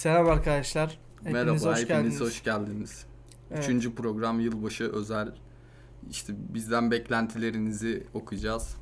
Selam 0.00 0.28
arkadaşlar. 0.28 0.98
Hepiniz 1.16 1.32
Merhaba, 1.32 1.52
hoş 1.52 1.64
hepiniz 1.64 1.88
geldiniz. 1.88 2.20
hoş 2.20 2.42
geldiniz. 2.42 3.06
Evet. 3.50 3.64
Üçüncü 3.64 3.94
program 3.94 4.40
yılbaşı 4.40 4.84
özel. 4.84 5.34
İşte 6.10 6.32
bizden 6.36 6.90
beklentilerinizi 6.90 8.06
okuyacağız. 8.14 8.76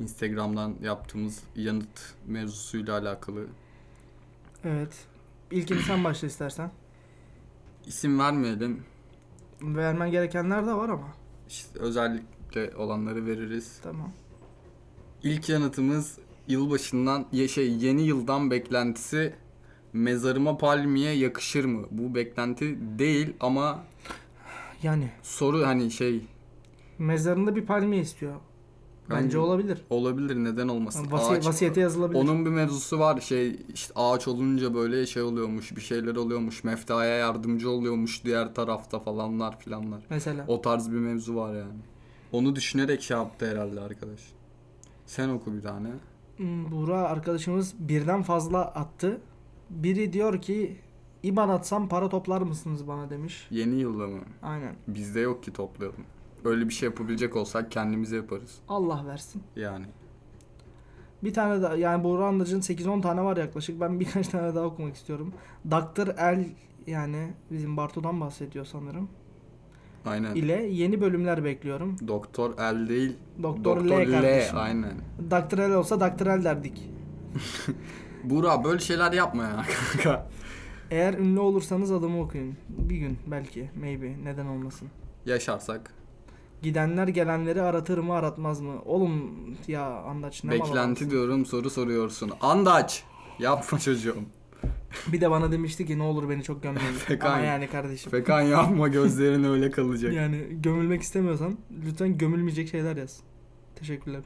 Instagram'dan 0.00 0.74
yaptığımız 0.82 1.42
yanıt 1.56 2.14
mevzusuyla 2.26 2.98
alakalı. 2.98 3.46
Evet. 4.64 5.06
İlkini 5.50 5.82
sen 5.82 6.04
başla 6.04 6.28
istersen. 6.28 6.70
İsim 7.86 8.18
vermeyelim. 8.18 8.82
Vermen 9.62 10.10
gerekenler 10.10 10.66
de 10.66 10.74
var 10.74 10.88
ama. 10.88 11.08
İşte 11.48 11.78
özellikle 11.78 12.76
olanları 12.76 13.26
veririz. 13.26 13.78
Tamam. 13.82 14.12
İlk 15.22 15.48
yanıtımız 15.48 16.18
yılbaşından 16.48 17.26
şey 17.48 17.76
yeni 17.76 18.02
yıldan 18.02 18.50
beklentisi 18.50 19.43
mezarıma 19.94 20.58
palmiye 20.58 21.12
yakışır 21.12 21.64
mı? 21.64 21.86
Bu 21.90 22.14
beklenti 22.14 22.78
değil 22.98 23.32
ama 23.40 23.78
Yani 24.82 25.10
soru 25.22 25.66
hani 25.66 25.90
şey 25.90 26.20
mezarında 26.98 27.56
bir 27.56 27.66
palmiye 27.66 28.02
istiyor. 28.02 28.34
Bence 29.10 29.24
Bence- 29.24 29.38
olabilir. 29.38 29.84
olabilir 29.90 30.36
neden 30.36 30.68
olmasın? 30.68 31.06
Vasi- 31.10 31.32
Ağaç- 31.36 31.46
vasiyete 31.46 31.80
yazılabilir. 31.80 32.18
Onun 32.20 32.44
bir 32.44 32.50
mevzusu 32.50 32.98
var 32.98 33.20
şey 33.20 33.56
işte 33.74 33.92
ağaç 33.96 34.28
olunca 34.28 34.74
böyle 34.74 35.06
şey 35.06 35.22
oluyormuş 35.22 35.76
bir 35.76 35.80
şeyler 35.80 36.16
oluyormuş 36.16 36.64
meftaya 36.64 37.14
yardımcı 37.16 37.70
oluyormuş 37.70 38.24
diğer 38.24 38.54
tarafta 38.54 38.98
falanlar 38.98 39.58
filanlar. 39.58 40.02
Mesela. 40.10 40.44
O 40.48 40.60
tarz 40.62 40.92
bir 40.92 40.96
mevzu 40.98 41.36
var 41.36 41.54
yani. 41.54 41.80
Onu 42.32 42.56
düşünerek 42.56 43.02
şey 43.02 43.16
yaptı 43.16 43.50
herhalde 43.50 43.80
arkadaş. 43.80 44.20
Sen 45.06 45.28
oku 45.28 45.54
bir 45.54 45.62
tane. 45.62 45.88
Hmm, 46.36 46.70
Buğra 46.70 46.96
arkadaşımız 47.00 47.74
birden 47.78 48.22
fazla 48.22 48.58
attı. 48.64 49.20
Biri 49.70 50.12
diyor 50.12 50.40
ki 50.42 50.76
İban 51.22 51.48
atsam 51.48 51.88
para 51.88 52.08
toplar 52.08 52.42
mısınız 52.42 52.88
bana 52.88 53.10
demiş. 53.10 53.46
Yeni 53.50 53.74
yılda 53.74 54.06
mı? 54.06 54.20
Aynen. 54.42 54.74
Bizde 54.88 55.20
yok 55.20 55.42
ki 55.42 55.52
toplayalım. 55.52 56.04
Öyle 56.44 56.68
bir 56.68 56.74
şey 56.74 56.88
yapabilecek 56.88 57.36
olsak 57.36 57.70
kendimize 57.72 58.16
yaparız. 58.16 58.58
Allah 58.68 59.06
versin. 59.06 59.42
Yani. 59.56 59.86
Bir 61.24 61.34
tane 61.34 61.62
daha 61.62 61.76
yani 61.76 62.04
Buğra 62.04 62.26
Anlıcı'nın 62.26 62.60
8-10 62.60 63.02
tane 63.02 63.22
var 63.24 63.36
yaklaşık. 63.36 63.80
Ben 63.80 64.00
birkaç 64.00 64.28
tane 64.28 64.54
daha 64.54 64.64
okumak 64.64 64.94
istiyorum. 64.94 65.32
Dr. 65.70 66.08
El 66.18 66.44
yani 66.86 67.30
bizim 67.50 67.76
Bartu'dan 67.76 68.20
bahsediyor 68.20 68.64
sanırım. 68.64 69.08
Aynen. 70.06 70.34
ile 70.34 70.66
yeni 70.70 71.00
bölümler 71.00 71.44
bekliyorum. 71.44 71.96
Doktor 72.08 72.58
El 72.58 72.88
değil. 72.88 73.16
Doktor, 73.42 73.76
Doktor 73.76 74.00
L 74.00 74.08
L. 74.08 74.10
kardeşim. 74.10 74.58
Aynen. 74.58 74.94
Doktor 75.30 75.58
L 75.58 75.74
olsa 75.74 76.00
Doktor 76.00 76.26
L 76.26 76.44
derdik. 76.44 76.90
Buğra 78.24 78.64
böyle 78.64 78.78
şeyler 78.80 79.12
yapma 79.12 79.42
ya 79.42 79.64
kanka. 79.92 80.26
Eğer 80.90 81.14
ünlü 81.14 81.40
olursanız 81.40 81.92
adımı 81.92 82.20
okuyun. 82.20 82.54
Bir 82.68 82.96
gün 82.96 83.18
belki. 83.26 83.70
Maybe. 83.80 84.24
Neden 84.24 84.46
olmasın. 84.46 84.88
Yaşarsak. 85.26 85.94
Gidenler 86.62 87.08
gelenleri 87.08 87.62
aratır 87.62 87.98
mı 87.98 88.14
aratmaz 88.14 88.60
mı? 88.60 88.82
Oğlum 88.84 89.30
ya 89.68 89.86
Andaç 89.86 90.44
ne 90.44 90.50
mal 90.50 90.54
Beklenti 90.56 90.78
adamsın. 90.80 91.10
diyorum 91.10 91.46
soru 91.46 91.70
soruyorsun. 91.70 92.30
Andaç. 92.40 93.04
Yapma 93.38 93.78
çocuğum. 93.78 94.22
Bir 95.12 95.20
de 95.20 95.30
bana 95.30 95.52
demişti 95.52 95.86
ki 95.86 95.98
ne 95.98 96.02
olur 96.02 96.28
beni 96.28 96.42
çok 96.42 96.62
gömmeyin. 96.62 96.92
Fekan. 96.92 97.32
Ama 97.32 97.40
yani 97.40 97.66
kardeşim. 97.66 98.10
Fekan 98.10 98.40
yapma 98.42 98.88
gözlerin 98.88 99.44
öyle 99.44 99.70
kalacak. 99.70 100.12
Yani 100.14 100.46
gömülmek 100.50 101.02
istemiyorsan 101.02 101.58
lütfen 101.86 102.18
gömülmeyecek 102.18 102.68
şeyler 102.68 102.96
yaz. 102.96 103.20
Teşekkürler. 103.76 104.20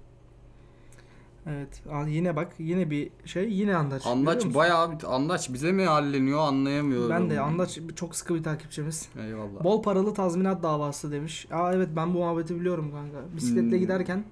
Evet. 1.47 1.83
Yine 2.09 2.37
bak 2.37 2.53
yine 2.59 2.91
bir 2.91 3.11
şey 3.25 3.53
yine 3.53 3.77
Andaç. 3.77 4.03
Görüyor 4.03 4.17
Andaç 4.19 4.37
musun? 4.45 4.55
bayağı 4.55 4.93
bir 5.01 5.15
Andaç 5.15 5.53
bize 5.53 5.73
mi 5.73 5.85
halleniyor 5.85 6.39
anlayamıyorum. 6.39 7.11
Ben 7.11 7.31
de 7.31 7.41
Andaç 7.41 7.79
çok 7.97 8.17
sıkı 8.17 8.35
bir 8.35 8.43
takipçimiz. 8.43 9.09
Eyvallah. 9.19 9.65
Bol 9.65 9.83
paralı 9.83 10.15
tazminat 10.15 10.63
davası 10.63 11.13
demiş. 11.13 11.47
Aa 11.53 11.73
evet 11.75 11.89
ben 11.97 12.15
bu 12.15 12.19
muhabbeti 12.19 12.61
biliyorum 12.61 12.91
kanka. 12.93 13.37
Bisikletle 13.37 13.71
Hmm. 13.71 13.79
giderken 13.79 14.25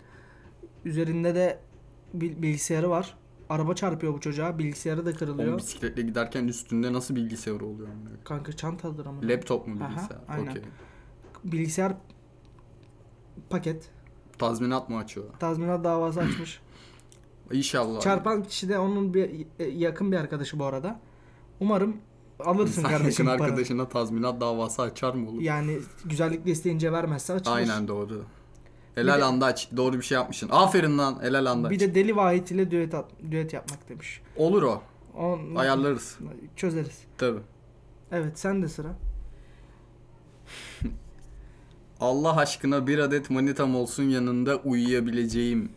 üzerinde 0.84 1.34
de 1.34 1.58
bil- 2.14 2.42
bilgisayarı 2.42 2.90
var. 2.90 3.14
Araba 3.48 3.74
çarpıyor 3.74 4.14
bu 4.14 4.20
çocuğa. 4.20 4.58
Bilgisayarı 4.58 5.06
da 5.06 5.12
kırılıyor. 5.14 5.48
Oğlum 5.48 5.58
bisikletle 5.58 6.02
giderken 6.02 6.48
üstünde 6.48 6.92
nasıl 6.92 7.16
bilgisayar 7.16 7.60
oluyor? 7.60 7.88
amına? 7.88 8.08
Kanka 8.24 8.52
çantadır 8.52 9.06
ama. 9.06 9.20
Laptop 9.22 9.66
mu 9.66 9.74
Aha, 9.80 9.90
bilgisayar? 9.90 10.18
aynen. 10.28 10.50
Okey. 10.50 10.62
Bilgisayar 11.44 11.92
paket. 13.50 13.90
Tazminat 14.38 14.88
mı 14.88 14.96
açıyor? 14.96 15.26
Tazminat 15.38 15.84
davası 15.84 16.20
açmış. 16.20 16.60
İnşallah. 17.52 18.00
Çarpan 18.00 18.42
kişi 18.42 18.68
de 18.68 18.78
onun 18.78 19.14
bir 19.14 19.30
e, 19.58 19.64
yakın 19.64 20.12
bir 20.12 20.16
arkadaşı 20.16 20.58
bu 20.58 20.64
arada. 20.64 21.00
Umarım 21.60 21.96
alırsın 22.40 22.80
İnsan 22.80 22.90
kardeşim 22.90 23.26
yakın 23.26 23.38
para. 23.38 23.48
arkadaşına 23.50 23.88
tazminat 23.88 24.40
davası 24.40 24.82
açar 24.82 25.14
mı 25.14 25.28
oğlum? 25.30 25.40
Yani 25.40 25.78
güzellikle 26.04 26.50
isteyince 26.50 26.92
vermezse 26.92 27.32
açılır. 27.32 27.56
Aynen 27.56 27.88
doğru. 27.88 28.24
Bir 28.96 29.02
Helal 29.02 29.18
de- 29.20 29.24
Andaç. 29.24 29.68
Doğru 29.76 29.96
bir 29.96 30.02
şey 30.02 30.14
yapmışsın. 30.16 30.48
Aferin 30.52 30.98
lan. 30.98 31.18
Helal 31.22 31.46
Andaç. 31.46 31.70
Bir 31.70 31.80
de 31.80 31.94
Deli 31.94 32.16
Vahit 32.16 32.50
ile 32.50 32.70
düet, 32.70 32.94
at- 32.94 33.10
düet 33.30 33.52
yapmak 33.52 33.88
demiş. 33.88 34.20
Olur 34.36 34.62
o. 34.62 34.82
On, 35.16 35.54
Ayarlarız. 35.54 36.18
Çözeriz. 36.56 36.98
Tabii. 37.18 37.40
Evet 38.12 38.38
sen 38.38 38.62
de 38.62 38.68
sıra. 38.68 38.88
Allah 42.00 42.36
aşkına 42.36 42.86
bir 42.86 42.98
adet 42.98 43.30
manitam 43.30 43.76
olsun 43.76 44.02
yanında 44.02 44.56
uyuyabileceğim. 44.56 45.68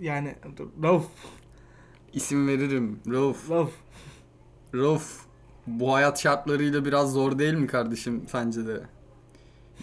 Yani 0.00 0.34
dur. 0.56 0.68
Rauf. 0.82 1.06
İsim 2.12 2.48
veririm. 2.48 3.00
Rauf. 3.08 3.50
Rauf. 3.50 3.72
Rauf. 4.74 5.20
Bu 5.66 5.94
hayat 5.94 6.20
şartlarıyla 6.20 6.84
biraz 6.84 7.12
zor 7.12 7.38
değil 7.38 7.54
mi 7.54 7.66
kardeşim 7.66 8.24
sence 8.28 8.66
de? 8.66 8.80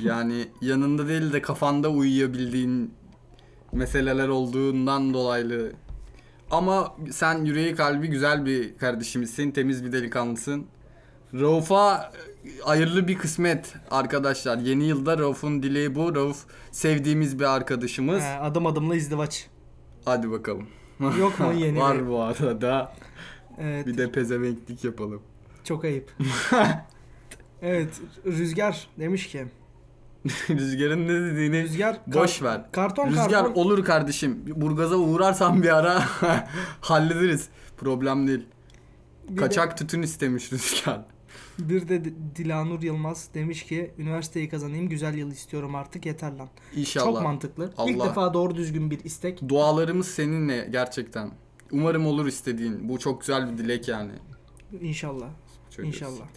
Yani 0.02 0.48
yanında 0.62 1.08
değil 1.08 1.34
de 1.34 1.42
kafanda 1.42 1.90
uyuyabildiğin 1.90 2.94
meseleler 3.72 4.28
olduğundan 4.28 5.14
dolaylı. 5.14 5.72
Ama 6.52 6.96
sen 7.12 7.46
yüreği 7.46 7.76
kalbi 7.76 8.08
güzel 8.08 8.46
bir 8.46 8.78
kardeşimizsin. 8.78 9.52
Temiz 9.52 9.84
bir 9.84 9.92
delikanlısın. 9.92 10.66
Rauf'a 11.34 12.12
hayırlı 12.64 13.08
bir 13.08 13.18
kısmet 13.18 13.74
arkadaşlar. 13.92 14.58
Yeni 14.58 14.84
yılda 14.84 15.18
Rauf'un 15.18 15.64
dileği 15.64 15.96
bu. 15.96 16.16
Rauf 16.16 16.46
sevdiğimiz 16.72 17.40
bir 17.40 17.56
arkadaşımız. 17.56 18.24
He, 18.24 18.40
adım 18.40 18.66
adımla 18.66 18.96
izdivaç. 18.96 19.48
Hadi 20.08 20.32
bakalım. 20.32 20.68
Yok 21.20 21.40
mu 21.40 21.54
yeni 21.58 21.80
Var 21.80 22.10
bu 22.10 22.22
arada. 22.24 22.94
Evet. 23.60 23.88
Bir 23.88 23.98
de 23.98 24.12
pezevenklik 24.12 24.84
yapalım. 24.84 25.22
Çok 25.64 25.86
ayıp. 25.86 26.12
evet. 27.62 28.02
Rüzgar 28.26 28.88
demiş 29.00 29.28
ki. 29.28 29.46
Rüzgarın 30.50 31.08
ne 31.08 31.32
dediğini 31.32 31.64
Rüzgar. 31.64 32.00
boş 32.08 32.44
ver. 32.44 32.62
Karton 32.72 33.08
Rüzgar 33.08 33.30
karton. 33.30 33.54
olur 33.54 33.86
kardeşim. 33.86 34.44
Burgaza 34.56 34.96
uğrarsan 34.96 35.64
bir 35.64 35.78
ara 35.78 36.04
hallederiz. 36.82 37.50
Problem 37.78 38.28
değil. 38.28 38.46
Bir 39.30 39.36
de- 39.36 39.40
Kaçak 39.42 39.78
tütün 39.78 40.02
istemiş 40.02 40.52
Rüzgar. 40.54 41.02
Bir 41.60 41.90
de 41.90 42.04
Dilanur 42.36 42.84
Yılmaz 42.84 43.30
demiş 43.34 43.64
ki 43.64 43.92
üniversiteyi 43.98 44.50
kazanayım 44.50 44.90
güzel 44.90 45.16
yıl 45.16 45.32
istiyorum 45.32 45.76
artık 45.76 46.06
yeter 46.06 46.32
lan. 46.32 46.50
İnşallah. 46.76 47.06
Çok 47.06 47.24
mantıklı. 47.24 47.66
İlk 47.66 47.80
Allah- 48.02 48.10
defa 48.10 48.34
doğru 48.34 48.56
düzgün 48.56 48.92
bir 48.92 49.04
istek. 49.04 49.50
Dualarımız 49.50 50.08
seninle 50.08 50.68
gerçekten. 50.72 51.32
Umarım 51.72 52.08
olur 52.08 52.26
istediğin. 52.26 52.90
Bu 52.90 53.00
çok 53.00 53.22
güzel 53.22 53.52
bir 53.54 53.58
dilek 53.58 53.88
yani. 53.88 54.12
İnşallah. 54.82 55.30
Çocuğu 55.70 55.88
İnşallah. 55.88 56.28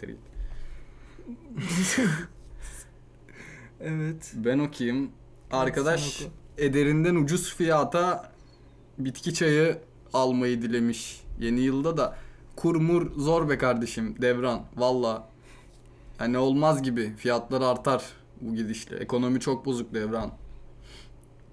Evet. 3.83 4.33
Ben 4.35 4.59
okuyayım. 4.59 5.11
Arkadaş 5.51 6.21
oku. 6.21 6.31
ederinden 6.57 7.15
ucuz 7.15 7.55
fiyata 7.55 8.31
bitki 8.97 9.33
çayı 9.33 9.77
almayı 10.13 10.61
dilemiş. 10.61 11.21
Yeni 11.39 11.59
yılda 11.59 11.97
da 11.97 12.17
kurmur 12.61 13.11
zor 13.17 13.49
be 13.49 13.57
kardeşim 13.57 14.15
devran 14.21 14.61
valla. 14.75 15.27
Yani 16.19 16.37
olmaz 16.37 16.83
gibi 16.83 17.13
fiyatlar 17.17 17.61
artar 17.61 18.03
bu 18.41 18.55
gidişle. 18.55 18.97
Ekonomi 18.97 19.39
çok 19.39 19.65
bozuk 19.65 19.93
devran. 19.93 20.31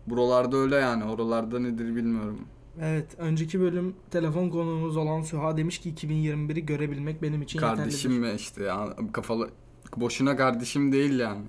Buralarda 0.06 0.56
öyle 0.56 0.76
yani 0.76 1.04
oralarda 1.04 1.58
nedir 1.58 1.96
bilmiyorum. 1.96 2.40
Evet. 2.80 3.06
Önceki 3.18 3.60
bölüm 3.60 3.94
telefon 4.10 4.50
konuğumuz 4.50 4.96
olan 4.96 5.22
Süha 5.22 5.56
demiş 5.56 5.78
ki 5.78 5.94
2021'i 5.94 6.66
görebilmek 6.66 7.22
benim 7.22 7.42
için 7.42 7.58
Kardeşim 7.58 8.10
yeterlidir. 8.10 8.32
mi 8.32 8.36
işte 8.36 8.64
ya 8.64 8.96
kafalı 9.12 9.50
boşuna 9.96 10.36
kardeşim 10.36 10.92
değil 10.92 11.18
yani. 11.18 11.44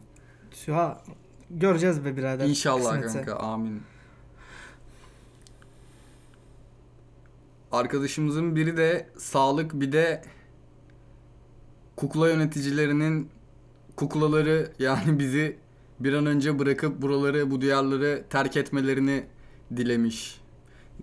Süha 0.52 1.02
göreceğiz 1.50 2.06
be 2.06 2.18
birader. 2.18 2.48
İnşallah 2.48 3.02
kısmetse. 3.02 3.24
kanka 3.24 3.36
amin. 3.44 3.82
Arkadaşımızın 7.72 8.56
biri 8.56 8.78
de 8.78 9.10
sağlık 9.18 9.74
bir 9.74 9.92
de 9.92 10.22
kukla 11.96 12.30
yöneticilerinin 12.30 13.30
kuklaları 13.96 14.72
yani 14.80 15.20
bizi 15.20 15.58
bir 16.00 16.14
an 16.14 16.26
önce 16.26 16.60
bırakıp 16.60 17.02
buraları 17.02 17.52
bu 17.52 17.62
diyarları 17.62 18.24
terk 18.30 18.58
etmelerini 18.58 19.24
dilemiş. 19.76 20.42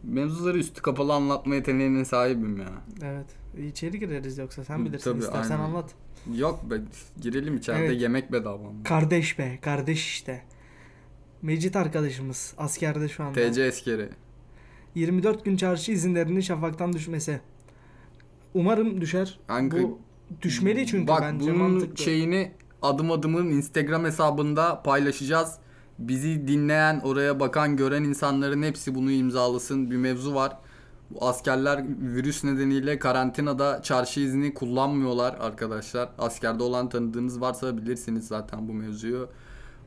Mevzuları 0.03 0.59
üstü 0.59 0.83
kapalı 0.83 1.15
anlatma 1.15 1.55
yeteneğine 1.55 2.05
sahibim 2.05 2.57
ya. 2.61 2.69
Evet. 3.03 3.27
İçeri 3.69 3.99
gireriz 3.99 4.39
yoksa 4.39 4.65
sen 4.65 4.85
bilirsin 4.85 5.11
tabii, 5.13 5.21
istersen 5.23 5.51
aynen. 5.51 5.65
anlat. 5.65 5.91
Yok 6.35 6.71
be 6.71 6.75
girelim 7.21 7.57
içeride 7.57 7.87
Evet. 7.87 8.01
yemek 8.01 8.33
bedava 8.33 8.73
mı? 8.73 8.85
Kardeş 8.85 9.39
be 9.39 9.59
kardeş 9.63 10.07
işte. 10.07 10.43
Mecit 11.43 11.77
arkadaşımız 11.77 12.55
askerde 12.59 13.09
şu 13.09 13.25
anda. 13.25 13.51
TC 13.51 13.65
eskeri. 13.65 14.09
24 14.97 15.45
gün 15.45 15.57
çarşı 15.57 15.93
izinlerinin 15.93 16.41
şafaktan 16.41 16.93
düşmesi. 16.93 17.41
Umarım 18.55 19.01
düşer. 19.01 19.39
Kanka, 19.47 19.83
Bu 19.83 19.99
düşmeli 20.43 20.87
çünkü 20.87 21.09
Bak 21.09 21.23
bence 21.23 21.55
bunun 21.55 21.73
mantıklı. 21.73 22.05
şeyini 22.05 22.53
adım 22.83 23.11
adımın 23.11 23.47
Instagram 23.47 24.05
hesabında 24.05 24.83
paylaşacağız. 24.83 25.59
Bizi 25.99 26.49
dinleyen, 26.49 27.01
oraya 27.01 27.41
bakan, 27.41 27.77
gören 27.77 28.03
insanların 28.05 28.63
hepsi 28.63 28.95
bunu 28.95 29.11
imzalasın. 29.11 29.91
Bir 29.91 29.97
mevzu 29.97 30.35
var. 30.35 30.57
Bu 31.11 31.25
askerler 31.29 31.85
virüs 32.15 32.45
nedeniyle 32.45 32.99
karantinada 32.99 33.83
çarşı 33.83 34.21
izni 34.21 34.55
kullanmıyorlar 34.55 35.37
arkadaşlar. 35.41 36.09
Askerde 36.19 36.63
olan 36.63 36.89
tanıdığınız 36.89 37.41
varsa 37.41 37.77
bilirsiniz 37.77 38.27
zaten 38.27 38.69
bu 38.69 38.73
mevzuyu. 38.73 39.29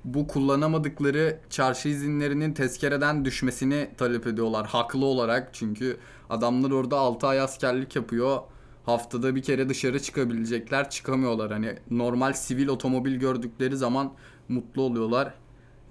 Bu 0.06 0.28
kullanamadıkları 0.28 1.40
çarşı 1.50 1.90
izinlerinin 1.90 2.54
tezkereden 2.54 3.26
düşmesini 3.26 3.90
talep 3.98 4.28
ediyorlar. 4.28 4.68
Haklı 4.68 5.06
olarak 5.06 5.50
çünkü 5.54 5.98
adamlar 6.30 6.72
orada 6.72 6.98
6 6.98 7.28
ay 7.28 7.42
askerlik 7.42 7.96
yapıyor. 7.96 8.40
Haftada 8.86 9.36
bir 9.36 9.44
kere 9.44 9.70
dışarı 9.70 10.02
çıkabilecekler 10.02 10.90
çıkamıyorlar. 10.90 11.52
Hani 11.52 11.76
normal 11.92 12.34
sivil 12.34 12.68
otomobil 12.68 13.16
gördükleri 13.16 13.78
zaman 13.78 14.14
mutlu 14.50 14.82
oluyorlar. 14.82 15.34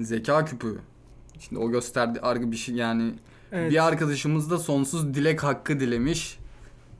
Zeka 0.00 0.44
küpü. 0.44 0.78
Şimdi 1.40 1.62
o 1.62 1.70
gösterdi 1.70 2.20
argı 2.20 2.52
bir 2.52 2.56
şey 2.56 2.74
yani 2.74 3.14
Evet. 3.52 3.70
bir 3.70 3.86
arkadaşımız 3.86 4.50
da 4.50 4.58
sonsuz 4.58 5.14
dilek 5.14 5.42
hakkı 5.44 5.80
dilemiş. 5.80 6.38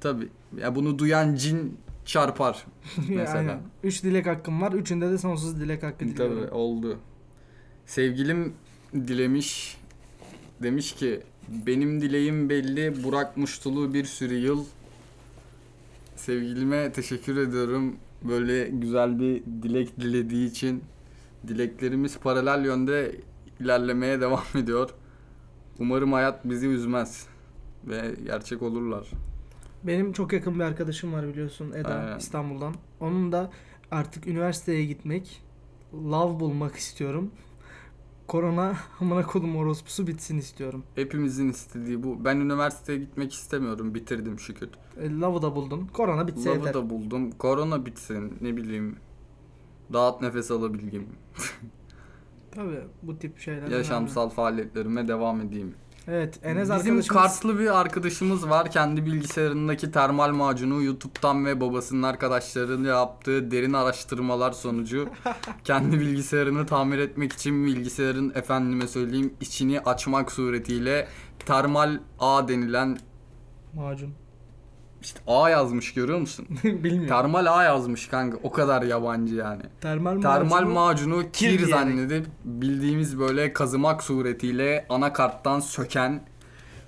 Tabi 0.00 0.28
ya 0.61 0.75
bunu 0.75 0.99
duyan 0.99 1.34
cin 1.34 1.78
çarpar 2.08 2.66
mesela. 3.08 3.38
Aynen. 3.38 3.60
3 3.82 4.05
dilek 4.05 4.26
hakkım 4.26 4.62
var. 4.62 4.72
Üçünde 4.72 5.10
de 5.10 5.19
sonsuz 5.19 5.60
dilek 5.60 5.82
hakkı 5.82 6.08
diliyorum. 6.08 6.40
Tabii 6.40 6.55
oldu. 6.55 6.99
Sevgilim 7.87 8.55
dilemiş. 8.94 9.76
Demiş 10.62 10.93
ki 10.93 11.20
benim 11.66 12.00
dileğim 12.00 12.49
belli. 12.49 13.05
Burak 13.05 13.37
Muştulu 13.37 13.94
bir 13.94 14.05
sürü 14.05 14.34
yıl. 14.34 14.64
Sevgilime 16.16 16.93
teşekkür 16.93 17.37
ediyorum. 17.37 17.96
Böyle 18.22 18.69
güzel 18.69 19.20
bir 19.20 19.43
dilek 19.62 20.00
dilediği 20.00 20.50
için. 20.50 20.84
Dileklerimiz 21.49 22.19
paralel 22.19 22.64
yönde 22.64 23.16
ilerlemeye 23.61 24.20
devam 24.20 24.44
ediyor. 24.54 24.90
Umarım 25.78 26.12
hayat 26.12 26.44
bizi 26.44 26.66
üzmez. 26.66 27.26
Ve 27.84 28.14
gerçek 28.25 28.62
olurlar. 28.62 29.08
Benim 29.84 30.12
çok 30.12 30.32
yakın 30.32 30.54
bir 30.54 30.64
arkadaşım 30.64 31.12
var 31.12 31.28
biliyorsun 31.28 31.72
Eda 31.72 31.94
Aynen. 31.94 32.19
İstanbul'dan. 32.19 32.75
Onun 33.00 33.32
da 33.32 33.50
artık 33.90 34.26
üniversiteye 34.26 34.84
gitmek, 34.84 35.42
love 35.94 36.40
bulmak 36.40 36.76
istiyorum. 36.76 37.30
Korona 38.26 38.76
amına 39.00 39.22
kodum 39.22 39.56
orospusu 39.56 40.06
bitsin 40.06 40.38
istiyorum. 40.38 40.84
Hepimizin 40.94 41.48
istediği 41.48 42.02
bu. 42.02 42.25
Ben 42.25 42.36
üniversiteye 42.36 42.98
gitmek 42.98 43.32
istemiyorum. 43.32 43.94
Bitirdim 43.94 44.38
şükür. 44.38 44.69
E, 45.00 45.10
love'ı 45.10 45.42
da 45.42 45.56
buldun. 45.56 45.86
Korona 45.92 46.28
bitse 46.28 46.48
Love'ı 46.48 46.58
yeter. 46.58 46.75
da 46.75 46.90
buldum. 46.90 47.30
Korona 47.30 47.86
bitsin. 47.86 48.38
Ne 48.40 48.56
bileyim. 48.56 48.96
Rahat 49.94 50.22
nefes 50.22 50.50
alabileyim. 50.50 51.06
Tabii 52.50 52.80
bu 53.02 53.19
tip 53.19 53.38
şeyler. 53.38 53.60
önemli. 53.60 53.75
Yaşamsal 53.75 54.28
faaliyetlerime 54.28 55.08
devam 55.08 55.40
edeyim. 55.40 55.75
Evet 56.10 56.40
Enes 56.43 56.62
Bizim 56.62 56.72
arkadaşımız. 56.72 57.08
Karslı 57.08 57.58
bir 57.58 57.81
arkadaşımız 57.81 58.50
var. 58.50 58.70
Kendi 58.70 59.06
bilgisayarındaki 59.06 59.93
termal 59.93 60.32
macunu 60.32 60.82
YouTube'dan 60.82 61.46
ve 61.46 61.60
babasının 61.60 62.02
arkadaşlarının 62.02 62.88
yaptığı 62.88 63.50
derin 63.50 63.72
araştırmalar 63.72 64.52
sonucu 64.52 65.08
kendi 65.64 66.00
bilgisayarını 66.00 66.66
tamir 66.66 66.99
etmek 66.99 67.32
için 67.32 67.66
bilgisayarın 67.66 68.32
efendime 68.34 68.87
söyleyeyim 68.88 69.34
içini 69.40 69.81
açmak 69.81 70.32
suretiyle 70.32 71.08
termal 71.46 71.99
A 72.19 72.49
denilen 72.49 72.99
Macun. 73.75 74.14
İşte 75.03 75.21
A 75.27 75.50
yazmış 75.50 75.95
görüyor 75.95 76.19
musun? 76.19 76.47
Bilmiyorum. 76.65 77.09
Termal 77.09 77.59
A 77.59 77.65
yazmış 77.65 78.06
kanka. 78.09 78.39
O 78.43 78.53
kadar 78.53 78.83
yabancı 78.83 79.35
yani. 79.35 79.62
Termal, 79.81 80.23
Termal 80.23 80.62
macunu- 80.62 80.73
macunu 80.73 81.23
kir 81.33 81.59
kir 81.59 81.71
zannedip 81.71 82.27
bildiğimiz 82.45 83.19
böyle 83.19 83.53
kazımak 83.53 84.03
suretiyle 84.03 84.87
anakarttan 84.89 85.61
söken 85.61 86.21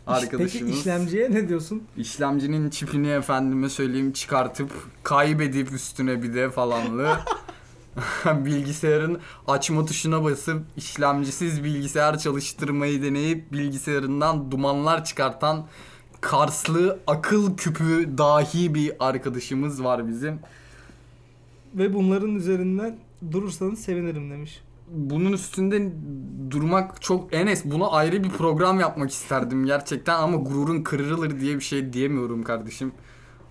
arkadaşımız. 0.06 0.52
Peki 0.52 0.78
işlemciye 0.78 1.30
ne 1.30 1.48
diyorsun? 1.48 1.82
İşlemcinin 1.96 2.70
çipini 2.70 3.08
efendime 3.08 3.68
söyleyeyim 3.68 4.12
çıkartıp 4.12 4.70
kaybedip 5.02 5.72
üstüne 5.72 6.22
bir 6.22 6.34
de 6.34 6.50
falanlı. 6.50 7.16
bilgisayarın 8.26 9.20
açma 9.46 9.86
tuşuna 9.86 10.24
basıp 10.24 10.62
işlemcisiz 10.76 11.64
bilgisayar 11.64 12.18
çalıştırmayı 12.18 13.02
deneyip 13.02 13.52
bilgisayarından 13.52 14.50
dumanlar 14.50 15.04
çıkartan 15.04 15.66
Karslı 16.20 16.98
akıl 17.06 17.56
küpü 17.56 18.18
dahi 18.18 18.74
bir 18.74 18.92
arkadaşımız 19.00 19.84
var 19.84 20.08
bizim. 20.08 20.38
Ve 21.74 21.94
bunların 21.94 22.34
üzerinden 22.34 22.96
durursanız 23.32 23.78
sevinirim 23.78 24.30
demiş. 24.30 24.62
bunun 24.92 25.32
üstünde 25.32 25.92
durmak 26.50 27.02
çok 27.02 27.34
Enes 27.34 27.64
buna 27.64 27.88
ayrı 27.90 28.24
bir 28.24 28.28
program 28.28 28.80
yapmak 28.80 29.10
isterdim 29.10 29.66
gerçekten 29.66 30.14
ama 30.14 30.36
gururun 30.36 30.82
kırılır 30.82 31.40
diye 31.40 31.56
bir 31.56 31.60
şey 31.60 31.92
diyemiyorum 31.92 32.42
kardeşim. 32.42 32.92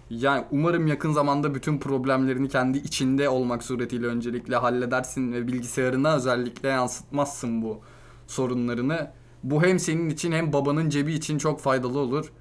Yani 0.10 0.46
umarım 0.52 0.88
yakın 0.88 1.12
zamanda 1.12 1.56
bütün 1.56 1.78
problemlerini 1.78 2.50
kendi 2.50 2.78
içinde 2.78 3.30
olmak 3.30 3.64
suretiyle 3.64 4.06
öncelikle 4.08 4.56
halledersin 4.56 5.34
ve 5.34 5.48
bilgisayarına 5.48 6.16
özellikle 6.16 6.70
yansıtmazsın 6.70 7.62
bu 7.62 7.80
sorunlarını. 8.28 9.12
Bu 9.44 9.64
hem 9.64 9.80
senin 9.80 10.10
için 10.10 10.32
hem 10.32 10.54
babanın 10.54 10.90
cebi 10.90 11.14
için 11.14 11.38
çok 11.38 11.60
faydalı 11.60 12.00
olur. 12.00 12.32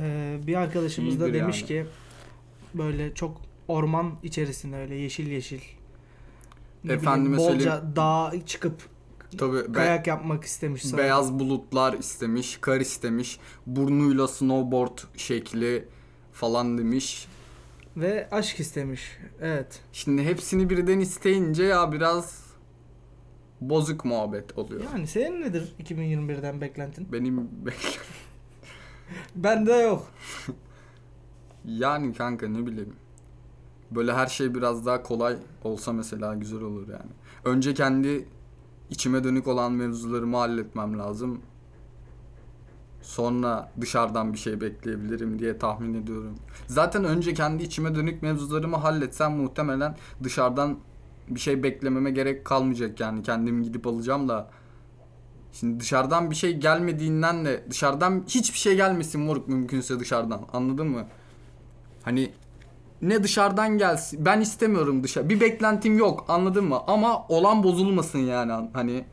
Ee, 0.00 0.38
bir 0.46 0.54
arkadaşımız 0.54 1.20
da 1.20 1.26
İyidir 1.28 1.40
demiş 1.40 1.60
yani. 1.60 1.66
ki 1.68 1.86
böyle 2.74 3.14
çok 3.14 3.40
orman 3.68 4.12
içerisinde 4.22 4.76
öyle 4.76 4.94
yeşil 4.94 5.26
yeşil. 5.26 5.60
ne 6.84 6.92
Efendime 6.92 7.36
bileyim, 7.36 7.52
bolca 7.52 7.70
söyleyeyim. 7.70 7.96
dağa 7.96 8.32
çıkıp 8.46 8.82
Tabii 9.38 9.56
be- 9.68 9.72
kayak 9.72 10.06
yapmak 10.06 10.44
istemiş 10.44 10.82
sanırım. 10.82 10.98
beyaz 10.98 11.32
bulutlar 11.38 11.92
istemiş, 11.92 12.58
kar 12.60 12.80
istemiş, 12.80 13.38
burnuyla 13.66 14.28
snowboard 14.28 14.98
şekli 15.16 15.84
falan 16.32 16.78
demiş. 16.78 17.26
Ve 17.96 18.28
aşk 18.30 18.60
istemiş. 18.60 19.02
Evet. 19.40 19.80
Şimdi 19.92 20.24
hepsini 20.24 20.70
birden 20.70 21.00
isteyince 21.00 21.64
ya 21.64 21.92
biraz 21.92 22.46
bozuk 23.60 24.04
muhabbet 24.04 24.58
oluyor. 24.58 24.82
Yani 24.94 25.06
senin 25.06 25.40
nedir 25.40 25.72
2021'den 25.82 26.60
beklentin? 26.60 27.12
Benim 27.12 27.36
Bende 29.36 29.72
yok. 29.72 30.06
yani 31.64 32.14
kanka 32.14 32.48
ne 32.48 32.66
bileyim. 32.66 32.92
Böyle 33.90 34.12
her 34.12 34.26
şey 34.26 34.54
biraz 34.54 34.86
daha 34.86 35.02
kolay 35.02 35.36
olsa 35.64 35.92
mesela 35.92 36.34
güzel 36.34 36.60
olur 36.60 36.88
yani. 36.88 37.10
Önce 37.44 37.74
kendi 37.74 38.28
içime 38.90 39.24
dönük 39.24 39.46
olan 39.46 39.72
mevzularımı 39.72 40.36
halletmem 40.36 40.98
lazım. 40.98 41.40
Sonra 43.02 43.72
dışarıdan 43.80 44.32
bir 44.32 44.38
şey 44.38 44.60
bekleyebilirim 44.60 45.38
diye 45.38 45.58
tahmin 45.58 45.94
ediyorum. 45.94 46.34
Zaten 46.66 47.04
önce 47.04 47.34
kendi 47.34 47.62
içime 47.62 47.94
dönük 47.94 48.22
mevzularımı 48.22 48.76
halletsem 48.76 49.32
muhtemelen 49.32 49.96
dışarıdan 50.22 50.78
bir 51.28 51.40
şey 51.40 51.62
beklememe 51.62 52.10
gerek 52.10 52.44
kalmayacak 52.44 53.00
yani. 53.00 53.22
Kendim 53.22 53.62
gidip 53.62 53.86
alacağım 53.86 54.28
da. 54.28 54.50
Şimdi 55.60 55.80
dışarıdan 55.80 56.30
bir 56.30 56.36
şey 56.36 56.56
gelmediğinden 56.56 57.44
de 57.44 57.64
dışarıdan 57.70 58.24
hiçbir 58.28 58.58
şey 58.58 58.76
gelmesin 58.76 59.20
moruk 59.20 59.48
mümkünse 59.48 60.00
dışarıdan. 60.00 60.40
Anladın 60.52 60.86
mı? 60.86 61.06
Hani 62.02 62.30
ne 63.02 63.22
dışarıdan 63.22 63.78
gelsin. 63.78 64.24
Ben 64.24 64.40
istemiyorum 64.40 65.04
dışarı. 65.04 65.28
Bir 65.28 65.40
beklentim 65.40 65.98
yok 65.98 66.24
anladın 66.28 66.64
mı? 66.64 66.80
Ama 66.86 67.26
olan 67.28 67.62
bozulmasın 67.62 68.18
yani 68.18 68.68
hani. 68.72 69.04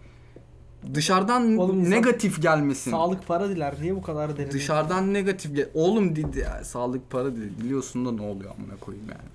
Dışarıdan 0.94 1.58
Oğlum 1.58 1.90
negatif 1.90 2.42
gelmesin. 2.42 2.92
Sağlık 2.92 3.28
para 3.28 3.50
diler. 3.50 3.76
Niye 3.82 3.96
bu 3.96 4.02
kadar 4.02 4.38
derin? 4.38 4.52
Dışarıdan 4.52 5.14
negatif 5.14 5.56
gel. 5.56 5.70
Oğlum 5.74 6.16
dedi 6.16 6.40
ya 6.40 6.64
sağlık 6.64 7.10
para 7.10 7.36
dedi. 7.36 7.52
Biliyorsun 7.64 8.06
da 8.06 8.12
ne 8.12 8.22
oluyor 8.22 8.52
amına 8.58 8.80
koyayım 8.80 9.08
yani. 9.10 9.30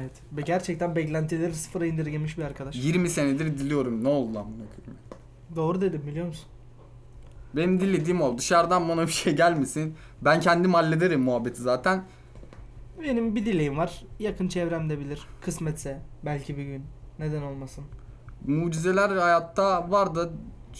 Evet. 0.00 0.12
Ve 0.32 0.40
gerçekten 0.40 0.96
beklentileri 0.96 1.54
sıfıra 1.54 1.86
indirgemiş 1.86 2.38
bir 2.38 2.42
arkadaş. 2.42 2.76
20 2.76 3.08
senedir 3.08 3.58
diliyorum. 3.58 4.04
Ne 4.04 4.08
oldu 4.08 4.38
amına 4.38 4.66
koyayım? 4.76 5.02
Doğru 5.56 5.80
dedim 5.80 6.02
biliyor 6.06 6.26
musun? 6.26 6.46
Benim 7.56 7.80
dilediğim 7.80 8.22
o. 8.22 8.38
Dışarıdan 8.38 8.88
bana 8.88 9.02
bir 9.06 9.12
şey 9.12 9.36
gelmesin. 9.36 9.94
Ben 10.22 10.40
kendim 10.40 10.74
hallederim 10.74 11.22
muhabbeti 11.22 11.62
zaten. 11.62 12.04
Benim 13.02 13.34
bir 13.36 13.46
dileğim 13.46 13.76
var. 13.78 14.04
Yakın 14.18 14.48
çevremde 14.48 14.98
bilir. 14.98 15.26
Kısmetse 15.40 16.02
belki 16.24 16.56
bir 16.56 16.64
gün. 16.64 16.84
Neden 17.18 17.42
olmasın? 17.42 17.84
Mucizeler 18.46 19.10
hayatta 19.16 19.90
var 19.90 20.14
da 20.14 20.28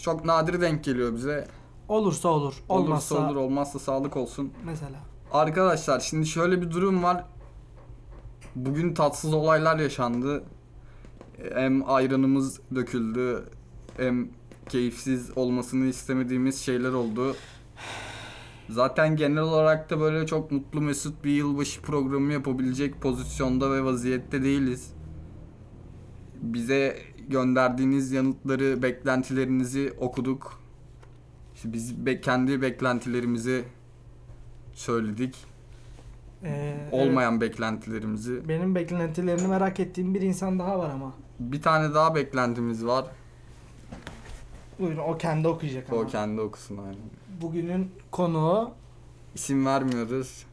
çok 0.03 0.25
nadir 0.25 0.61
denk 0.61 0.83
geliyor 0.83 1.13
bize. 1.13 1.47
Olursa 1.87 2.29
olur. 2.29 2.53
Olmazsa 2.69 3.15
Olursa 3.15 3.27
olur 3.31 3.35
olmazsa 3.35 3.79
sağlık 3.79 4.17
olsun. 4.17 4.53
mesela. 4.65 4.99
Arkadaşlar 5.31 5.99
şimdi 5.99 6.25
şöyle 6.25 6.61
bir 6.61 6.71
durum 6.71 7.03
var. 7.03 7.25
Bugün 8.55 8.93
tatsız 8.93 9.33
olaylar 9.33 9.79
yaşandı. 9.79 10.43
Hem 11.53 11.89
ayranımız 11.89 12.59
döküldü 12.75 13.45
hem 13.97 14.29
keyifsiz 14.69 15.37
olmasını 15.37 15.85
istemediğimiz 15.85 16.61
şeyler 16.61 16.91
oldu. 16.91 17.35
Zaten 18.69 19.15
genel 19.15 19.41
olarak 19.43 19.89
da 19.89 19.99
böyle 19.99 20.25
çok 20.27 20.51
mutlu 20.51 20.81
mesut 20.81 21.23
bir 21.23 21.31
yılbaşı 21.31 21.81
programı 21.81 22.33
yapabilecek 22.33 23.01
pozisyonda 23.01 23.71
ve 23.71 23.83
vaziyette 23.83 24.43
değiliz. 24.43 24.93
Bize 26.41 26.97
gönderdiğiniz 27.27 28.11
yanıtları, 28.11 28.81
beklentilerinizi 28.83 29.93
okuduk. 29.99 30.59
İşte 31.55 31.73
biz 31.73 32.05
be- 32.05 32.21
kendi 32.21 32.61
beklentilerimizi 32.61 33.63
söyledik. 34.73 35.35
Ee, 36.43 36.75
Olmayan 36.91 37.41
beklentilerimizi. 37.41 38.33
evet, 38.33 38.47
benim 38.47 38.75
beklentilerini 38.75 39.47
merak 39.47 39.79
ettiğim 39.79 40.13
bir 40.15 40.21
insan 40.21 40.59
daha 40.59 40.79
var 40.79 40.89
ama. 40.89 41.13
Bir 41.39 41.61
tane 41.61 41.93
daha 41.93 42.15
beklentimiz 42.15 42.85
var. 42.85 43.05
Buyurun 44.79 44.97
o 44.97 45.17
kendi 45.17 45.47
okuyacak 45.47 45.89
ama. 45.89 46.01
O 46.01 46.07
kendi 46.07 46.41
okusun 46.41 46.77
aynen. 46.77 46.95
Bugünün 47.41 47.91
konuğu 48.11 48.71
İsim 49.35 49.65
vermiyoruz. 49.65 50.45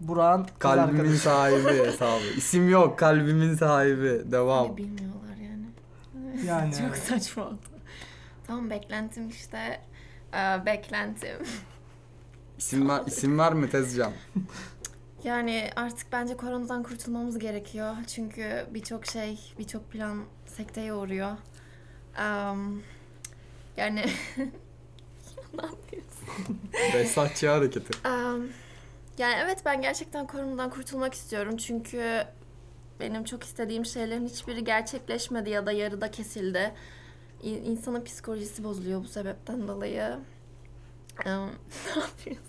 Burak'ın 0.00 0.44
kız 0.44 0.52
Kalbimin 0.58 0.98
arkadaşı. 0.98 1.18
sahibi 1.18 1.68
hesabı. 1.86 2.24
İsim 2.36 2.68
yok, 2.70 2.98
kalbimin 2.98 3.54
sahibi. 3.54 4.32
Devam. 4.32 4.68
Beni 4.68 4.76
bilmiyorlar 4.76 5.36
yani. 5.36 5.66
Yani 6.46 6.74
Çok 6.74 6.96
saçma 6.96 7.44
oldu. 7.44 7.58
Tamam 8.46 8.70
beklentim 8.70 9.28
işte. 9.28 9.80
Ee, 10.34 10.66
beklentim. 10.66 11.36
İsim 12.58 12.88
ver, 12.88 13.02
isim 13.06 13.38
verme 13.38 13.70
Tezcan. 13.70 14.12
Yani 15.24 15.70
artık 15.76 16.06
bence 16.12 16.36
koronadan 16.36 16.82
kurtulmamız 16.82 17.38
gerekiyor. 17.38 17.94
Çünkü 18.06 18.66
birçok 18.74 19.06
şey, 19.06 19.38
birçok 19.58 19.90
plan 19.90 20.18
sekteye 20.46 20.94
uğruyor. 20.94 21.30
Em, 22.18 22.58
yani 23.76 24.00
ne 25.58 25.62
yapıyorsun? 25.64 26.58
Behzatçı 26.94 27.48
hareketi. 27.48 28.08
Em, 28.08 28.48
yani 29.18 29.34
evet 29.44 29.58
ben 29.64 29.82
gerçekten 29.82 30.26
koronadan 30.26 30.70
kurtulmak 30.70 31.14
istiyorum. 31.14 31.56
Çünkü 31.56 32.24
benim 33.00 33.24
çok 33.24 33.44
istediğim 33.44 33.84
şeylerin 33.86 34.26
hiçbiri 34.26 34.64
gerçekleşmedi 34.64 35.50
ya 35.50 35.66
da 35.66 35.72
yarıda 35.72 36.10
kesildi. 36.10 36.72
İ- 37.42 37.48
İnsanın 37.58 38.04
psikolojisi 38.04 38.64
bozuluyor 38.64 39.02
bu 39.04 39.08
sebepten 39.08 39.68
dolayı. 39.68 40.16
Em, 41.26 41.40
ne 41.96 42.02
yapıyorsun? 42.02 42.42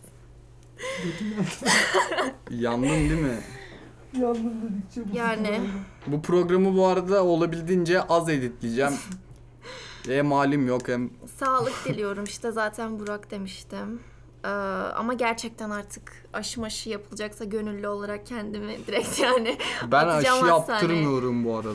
Yandın 2.51 2.89
değil 2.89 3.21
mi? 3.21 3.37
Yalnız 4.19 4.37
dedikçe 4.63 5.13
bu 5.13 5.17
Yani. 5.17 5.59
Bu 6.07 6.21
programı 6.21 6.75
bu 6.77 6.85
arada 6.87 7.23
olabildiğince 7.25 8.01
az 8.01 8.29
editleyeceğim. 8.29 8.93
Hem 10.07 10.31
halim 10.31 10.67
yok 10.67 10.87
hem 10.87 11.09
Sağlık 11.39 11.85
diliyorum 11.85 12.23
işte 12.23 12.51
zaten 12.51 12.99
Burak 12.99 13.31
demiştim. 13.31 13.99
Ee, 14.43 14.47
ama 14.95 15.13
gerçekten 15.13 15.69
artık 15.69 16.23
aşı 16.33 16.59
maşı 16.61 16.89
yapılacaksa 16.89 17.43
gönüllü 17.43 17.87
olarak 17.87 18.25
kendimi 18.25 18.77
direkt 18.87 19.19
yani 19.19 19.57
ben 19.91 20.07
Atacağım 20.07 20.43
aşı 20.43 20.51
hastaneye. 20.51 20.81
yaptırmıyorum 20.81 21.45
bu 21.45 21.55
arada. 21.57 21.69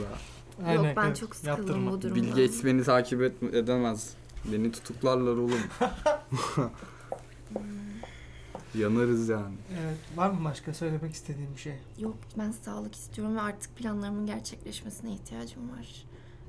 Aynen, 0.67 0.83
yok 0.83 0.97
ben 0.97 1.07
evet, 1.07 1.17
çok 1.17 1.37
sıkıldım 1.37 1.59
yaptırma. 1.59 1.91
bu 1.93 2.03
durumdan. 2.03 2.23
Bill 2.23 2.29
Gates 2.31 2.65
beni 2.65 2.83
takip 2.85 3.23
et- 3.23 3.43
edemez. 3.55 4.15
Beni 4.53 4.73
tutuklarlar 4.73 5.33
oğlum. 5.33 5.61
Yanarız 8.75 9.29
yani. 9.29 9.55
Evet. 9.85 9.97
Var 10.17 10.31
mı 10.31 10.45
başka 10.45 10.75
söylemek 10.75 11.15
istediğin 11.15 11.55
bir 11.55 11.61
şey? 11.61 11.75
Yok 11.99 12.15
ben 12.39 12.51
sağlık 12.51 12.95
istiyorum 12.95 13.37
ve 13.37 13.41
artık 13.41 13.77
planlarımın 13.77 14.27
gerçekleşmesine 14.27 15.13
ihtiyacım 15.13 15.71
var. 15.71 16.05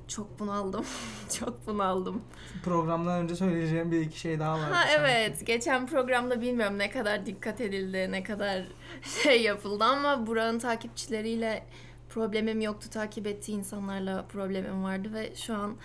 Çok 0.08 0.38
bunaldım. 0.38 0.84
çok 1.38 1.66
bunaldım. 1.66 2.22
Programdan 2.64 3.22
önce 3.22 3.36
söyleyeceğim 3.36 3.92
bir 3.92 4.00
iki 4.00 4.20
şey 4.20 4.38
daha 4.38 4.58
var. 4.58 4.72
Ha 4.72 4.84
evet. 4.98 5.46
Geçen 5.46 5.86
programda 5.86 6.40
bilmiyorum 6.40 6.78
ne 6.78 6.90
kadar 6.90 7.26
dikkat 7.26 7.60
edildi, 7.60 8.12
ne 8.12 8.22
kadar 8.22 8.62
şey 9.22 9.42
yapıldı 9.42 9.84
ama 9.84 10.26
Burak'ın 10.26 10.58
takipçileriyle 10.58 11.66
problemim 12.08 12.60
yoktu. 12.60 12.90
Takip 12.90 13.26
ettiği 13.26 13.52
insanlarla 13.52 14.24
problemim 14.28 14.84
vardı 14.84 15.08
ve 15.14 15.32
şu 15.36 15.54
an 15.54 15.76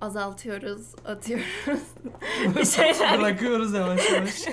azaltıyoruz, 0.00 0.94
atıyoruz. 1.04 1.84
bir 2.56 2.64
şeyler. 2.64 3.18
Bırakıyoruz 3.20 3.74
yavaş 3.74 4.10
yavaş. 4.12 4.46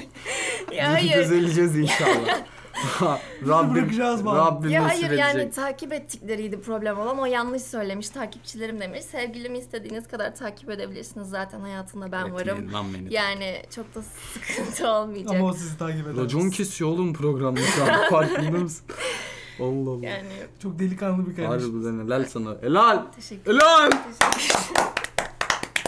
ya 0.72 0.92
hayır. 0.94 1.18
Düzeleceğiz 1.18 1.78
inşallah. 1.78 2.40
Rabbim, 3.48 3.76
bırakacağız 3.76 4.26
bari. 4.26 4.38
Rabbim 4.38 4.70
Ya 4.70 4.86
hayır 4.86 5.10
yani 5.12 5.38
edecek. 5.42 5.54
takip 5.54 5.94
ettikleriydi 5.94 6.62
problem 6.62 7.00
olan. 7.00 7.20
O 7.20 7.26
yanlış 7.26 7.62
söylemiş. 7.64 8.10
Takipçilerim 8.10 8.80
demiş. 8.80 9.04
Sevgilimi 9.04 9.58
istediğiniz 9.58 10.08
kadar 10.08 10.36
takip 10.36 10.70
edebilirsiniz. 10.70 11.30
Zaten 11.30 11.60
hayatında 11.60 12.12
ben 12.12 12.34
varım. 12.34 12.50
Etmeyin 12.50 12.74
lan 12.74 12.86
beni. 12.94 13.14
Yani 13.14 13.62
çok 13.76 13.96
da 13.96 14.02
sıkıntı 14.02 14.90
olmayacak. 14.92 15.36
Ama 15.36 15.46
o 15.46 15.54
sizi 15.54 15.78
takip 15.78 16.08
eder. 16.08 16.24
Racon 16.24 16.50
kesiyor 16.50 16.90
oğlum 16.90 17.14
programda 17.14 17.62
şu 17.62 17.84
an 17.84 17.90
farkında 18.10 18.58
mısın? 18.60 18.86
Allah 19.60 19.90
Allah. 19.92 20.06
Yani 20.06 20.28
Çok 20.64 20.80
delikanlı 20.80 21.30
bir 21.30 21.36
kardeşim. 21.36 21.84
Harbiden 21.84 22.06
helal 22.06 22.26
sana. 22.26 22.56
Helal. 22.62 23.04
teşekkür 23.16 23.54
Helal. 23.54 23.92
Teşekkür 23.92 24.56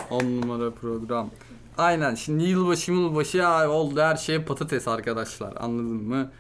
10 0.10 0.24
numara 0.24 0.72
program. 0.72 1.30
Aynen 1.78 2.16
şimdi 2.16 2.44
yılbaşı 2.44 2.92
yılbaşı 2.92 3.38
ya 3.38 3.70
oldu 3.70 4.02
her 4.02 4.16
şey 4.16 4.44
patates 4.44 4.88
arkadaşlar 4.88 5.54
anladın 5.60 6.04
mı? 6.04 6.32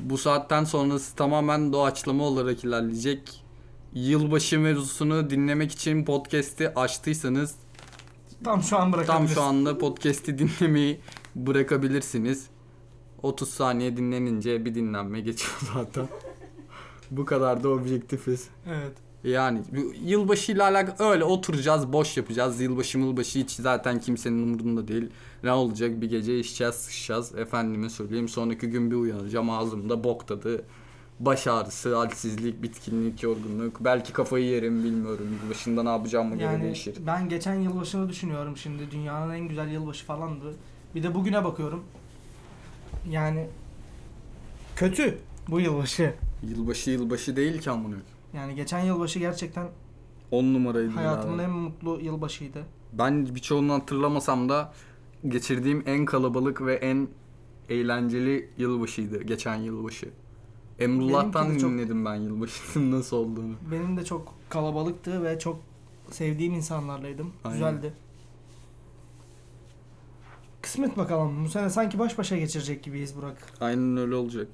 Bu 0.00 0.18
saatten 0.18 0.64
sonrası 0.64 1.16
tamamen 1.16 1.72
doğaçlama 1.72 2.24
olarak 2.24 2.64
ilerleyecek. 2.64 3.44
Yılbaşı 3.94 4.60
mevzusunu 4.60 5.30
dinlemek 5.30 5.72
için 5.72 6.04
podcast'i 6.04 6.74
açtıysanız 6.74 7.54
Tam 8.44 8.62
şu 8.62 8.76
an 8.76 9.04
tam 9.06 9.28
şu 9.28 9.42
anda 9.42 9.78
podcast'i 9.78 10.38
dinlemeyi 10.38 11.00
bırakabilirsiniz. 11.36 12.46
30 13.22 13.50
saniye 13.50 13.96
dinlenince 13.96 14.64
bir 14.64 14.74
dinlenme 14.74 15.20
geçiyor 15.20 15.54
zaten. 15.74 16.08
Bu 17.10 17.24
kadar 17.24 17.62
da 17.62 17.68
objektifiz. 17.68 18.48
Evet. 18.66 19.05
Yani 19.26 19.60
yılbaşıyla 20.04 20.64
alakalı 20.64 21.08
öyle 21.08 21.24
oturacağız, 21.24 21.92
boş 21.92 22.16
yapacağız. 22.16 22.60
Yılbaşı 22.60 22.98
yılbaşı 22.98 23.38
hiç 23.38 23.50
zaten 23.50 24.00
kimsenin 24.00 24.42
umurunda 24.42 24.88
değil. 24.88 25.10
Ne 25.44 25.52
olacak 25.52 26.00
bir 26.00 26.10
gece 26.10 26.38
içeceğiz, 26.38 26.74
sıçacağız. 26.74 27.34
Efendime 27.34 27.90
söyleyeyim 27.90 28.28
sonraki 28.28 28.66
gün 28.66 28.90
bir 28.90 28.96
uyanacağım 28.96 29.50
ağzımda 29.50 30.04
bok 30.04 30.28
tadı. 30.28 30.64
Baş 31.20 31.46
ağrısı, 31.46 31.96
halsizlik, 31.96 32.62
bitkinlik, 32.62 33.22
yorgunluk. 33.22 33.84
Belki 33.84 34.12
kafayı 34.12 34.44
yerim 34.44 34.84
bilmiyorum. 34.84 35.28
Yılbaşında 35.42 35.82
ne 35.82 35.88
yapacağıma 35.88 36.34
göre 36.34 36.44
Yani 36.44 36.62
değişir. 36.64 36.94
ben 37.06 37.28
geçen 37.28 37.54
yılbaşını 37.54 38.08
düşünüyorum 38.08 38.56
şimdi. 38.56 38.90
Dünyanın 38.90 39.34
en 39.34 39.48
güzel 39.48 39.68
yılbaşı 39.70 40.04
falandı. 40.04 40.54
Bir 40.94 41.02
de 41.02 41.14
bugüne 41.14 41.44
bakıyorum. 41.44 41.82
Yani 43.10 43.46
kötü 44.76 45.18
bu 45.48 45.60
yılbaşı. 45.60 46.14
Yılbaşı 46.42 46.90
yılbaşı 46.90 47.36
değil 47.36 47.60
ki 47.60 47.70
amına. 47.70 47.96
Yani 48.36 48.54
geçen 48.54 48.80
yılbaşı 48.80 49.18
gerçekten 49.18 49.68
10 50.30 50.44
numaraydı 50.54 50.90
hayatımın 50.90 51.38
ya. 51.38 51.44
en 51.44 51.50
mutlu 51.50 52.00
yılbaşıydı. 52.00 52.62
Ben 52.92 53.34
birçoğunu 53.34 53.72
hatırlamasam 53.72 54.48
da 54.48 54.72
geçirdiğim 55.28 55.82
en 55.86 56.04
kalabalık 56.04 56.60
ve 56.66 56.74
en 56.74 57.08
eğlenceli 57.68 58.50
yılbaşıydı 58.58 59.22
geçen 59.22 59.54
yılbaşı. 59.54 60.08
Emrullah'tan 60.78 61.58
çok- 61.58 61.70
dinledim 61.70 62.04
ben 62.04 62.14
yılbaşının 62.14 62.90
nasıl 62.98 63.16
olduğunu. 63.16 63.54
Benim 63.72 63.96
de 63.96 64.04
çok 64.04 64.34
kalabalıktı 64.48 65.24
ve 65.24 65.38
çok 65.38 65.60
sevdiğim 66.10 66.54
insanlarlaydım. 66.54 67.32
Aynen. 67.44 67.54
Güzeldi. 67.58 67.92
Kısmet 70.62 70.96
bakalım. 70.96 71.44
Bu 71.44 71.48
sene 71.48 71.70
sanki 71.70 71.98
baş 71.98 72.18
başa 72.18 72.36
geçirecek 72.36 72.82
gibiyiz 72.82 73.16
Burak. 73.16 73.36
Aynen 73.60 73.96
öyle 73.96 74.14
olacak. 74.14 74.48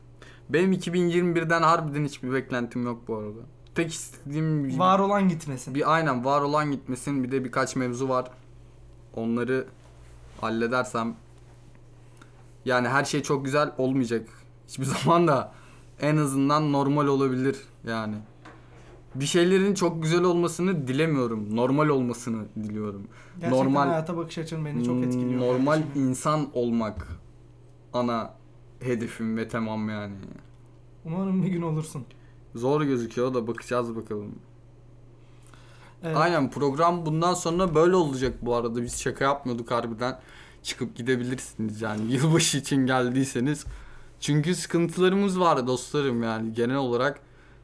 Benim 0.48 0.72
2021'den 0.72 1.62
harbiden 1.62 2.04
hiçbir 2.04 2.32
beklentim 2.32 2.84
yok 2.84 3.08
bu 3.08 3.16
arada. 3.16 3.40
Tek 3.74 3.92
istediğim 3.92 4.78
Var 4.78 4.98
olan 4.98 5.28
gitmesin. 5.28 5.74
bir 5.74 5.94
aynen 5.94 6.24
var 6.24 6.42
olan 6.42 6.70
gitmesin 6.70 7.24
bir 7.24 7.30
de 7.30 7.44
birkaç 7.44 7.76
mevzu 7.76 8.08
var. 8.08 8.30
Onları 9.14 9.66
halledersem 10.40 11.14
yani 12.64 12.88
her 12.88 13.04
şey 13.04 13.22
çok 13.22 13.44
güzel 13.44 13.72
olmayacak. 13.78 14.28
Hiçbir 14.68 14.84
zaman 15.04 15.28
da 15.28 15.52
en 16.00 16.16
azından 16.16 16.72
normal 16.72 17.06
olabilir 17.06 17.56
yani. 17.86 18.14
Bir 19.14 19.24
şeylerin 19.26 19.74
çok 19.74 20.02
güzel 20.02 20.22
olmasını 20.22 20.88
dilemiyorum. 20.88 21.56
Normal 21.56 21.88
olmasını 21.88 22.44
diliyorum. 22.56 23.08
Gerçekten 23.40 23.58
normal- 23.58 23.88
hayata 23.88 24.16
bakış 24.16 24.38
açın 24.38 24.64
beni 24.64 24.84
çok 24.84 25.04
etkiliyor. 25.04 25.40
Normal 25.40 25.72
kardeşim. 25.82 26.08
insan 26.08 26.48
olmak 26.52 27.08
ana 27.92 28.34
hedefim 28.80 29.36
ve 29.36 29.48
temam 29.48 29.88
yani. 29.88 30.14
Umarım 31.04 31.42
bir 31.42 31.48
gün 31.48 31.62
olursun. 31.62 32.04
Zor 32.54 32.82
gözüküyor 32.82 33.35
da 33.35 33.47
bakacağız 33.47 33.97
bakalım. 33.97 34.35
Evet. 36.02 36.16
Aynen 36.16 36.50
program 36.50 37.06
bundan 37.06 37.35
sonra 37.35 37.75
böyle 37.75 37.97
olacak 37.97 38.35
bu 38.42 38.54
arada. 38.54 38.82
Biz 38.82 39.00
şaka 39.00 39.25
yapmıyorduk 39.25 39.71
harbiden. 39.71 40.21
Çıkıp 40.62 40.97
gidebilirsiniz 40.97 41.82
yani. 41.82 42.12
Yılbaşı 42.12 42.59
için 42.59 42.87
geldiyseniz 42.87 43.64
Çünkü 44.21 44.54
sıkıntılarımız 44.54 45.40
var 45.40 45.66
dostlarım 45.66 46.23
yani 46.23 46.52
genel 46.52 46.76
olarak 46.76 47.21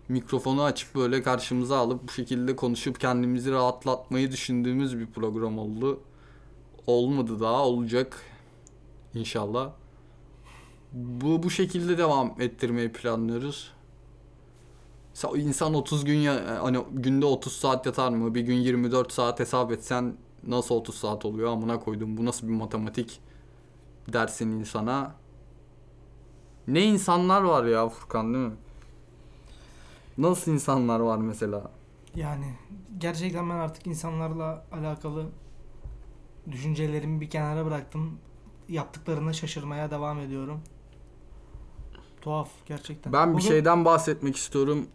mikrofonu 0.08 0.62
açıp 0.62 0.94
böyle 0.94 1.22
karşımıza 1.22 1.78
alıp 1.78 2.08
bu 2.08 2.12
şekilde 2.12 2.56
konuşup 2.56 3.00
kendimizi 3.00 3.52
rahatlatmayı 3.52 4.32
düşündüğümüz 4.32 4.98
bir 4.98 5.06
program 5.06 5.58
oldu. 5.58 6.00
Olmadı 6.86 7.40
daha 7.40 7.66
olacak 7.66 8.22
inşallah. 9.14 9.70
Bu 10.92 11.42
bu 11.42 11.50
şekilde 11.50 11.98
devam 11.98 12.40
ettirmeyi 12.40 12.92
planlıyoruz. 12.92 13.72
Sa- 15.18 15.36
İnsan 15.38 15.74
30 15.74 16.04
gün 16.04 16.18
ya 16.18 16.62
hani 16.62 16.78
günde 16.92 17.26
30 17.26 17.52
saat 17.52 17.86
yatar 17.86 18.10
mı? 18.10 18.34
Bir 18.34 18.40
gün 18.40 18.54
24 18.54 19.12
saat 19.12 19.40
hesap 19.40 19.72
etsen 19.72 20.16
nasıl 20.46 20.74
30 20.74 20.94
saat 20.94 21.24
oluyor? 21.24 21.52
Amına 21.52 21.80
koydum. 21.80 22.16
Bu 22.16 22.24
nasıl 22.24 22.48
bir 22.48 22.52
matematik 22.52 23.20
dersin 24.12 24.50
insana? 24.50 25.14
Ne 26.68 26.84
insanlar 26.84 27.42
var 27.42 27.64
ya 27.64 27.88
Furkan 27.88 28.34
değil 28.34 28.46
mi? 28.46 28.54
Nasıl 30.18 30.52
insanlar 30.52 31.00
var 31.00 31.18
mesela? 31.18 31.70
Yani 32.14 32.54
gerçekten 32.98 33.50
ben 33.50 33.54
artık 33.54 33.86
insanlarla 33.86 34.64
alakalı 34.72 35.26
düşüncelerimi 36.50 37.20
bir 37.20 37.30
kenara 37.30 37.66
bıraktım. 37.66 38.18
Yaptıklarına 38.68 39.32
şaşırmaya 39.32 39.90
devam 39.90 40.20
ediyorum. 40.20 40.60
Tuhaf 42.20 42.48
gerçekten. 42.66 43.12
Ben 43.12 43.28
bir 43.28 43.34
Bunu- 43.34 43.42
şeyden 43.42 43.84
bahsetmek 43.84 44.36
istiyorum. 44.36 44.86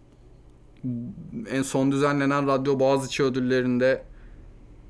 En 1.50 1.62
son 1.62 1.92
düzenlenen 1.92 2.48
Radyo 2.48 2.80
Boğaziçi 2.80 3.24
ödüllerinde 3.24 4.04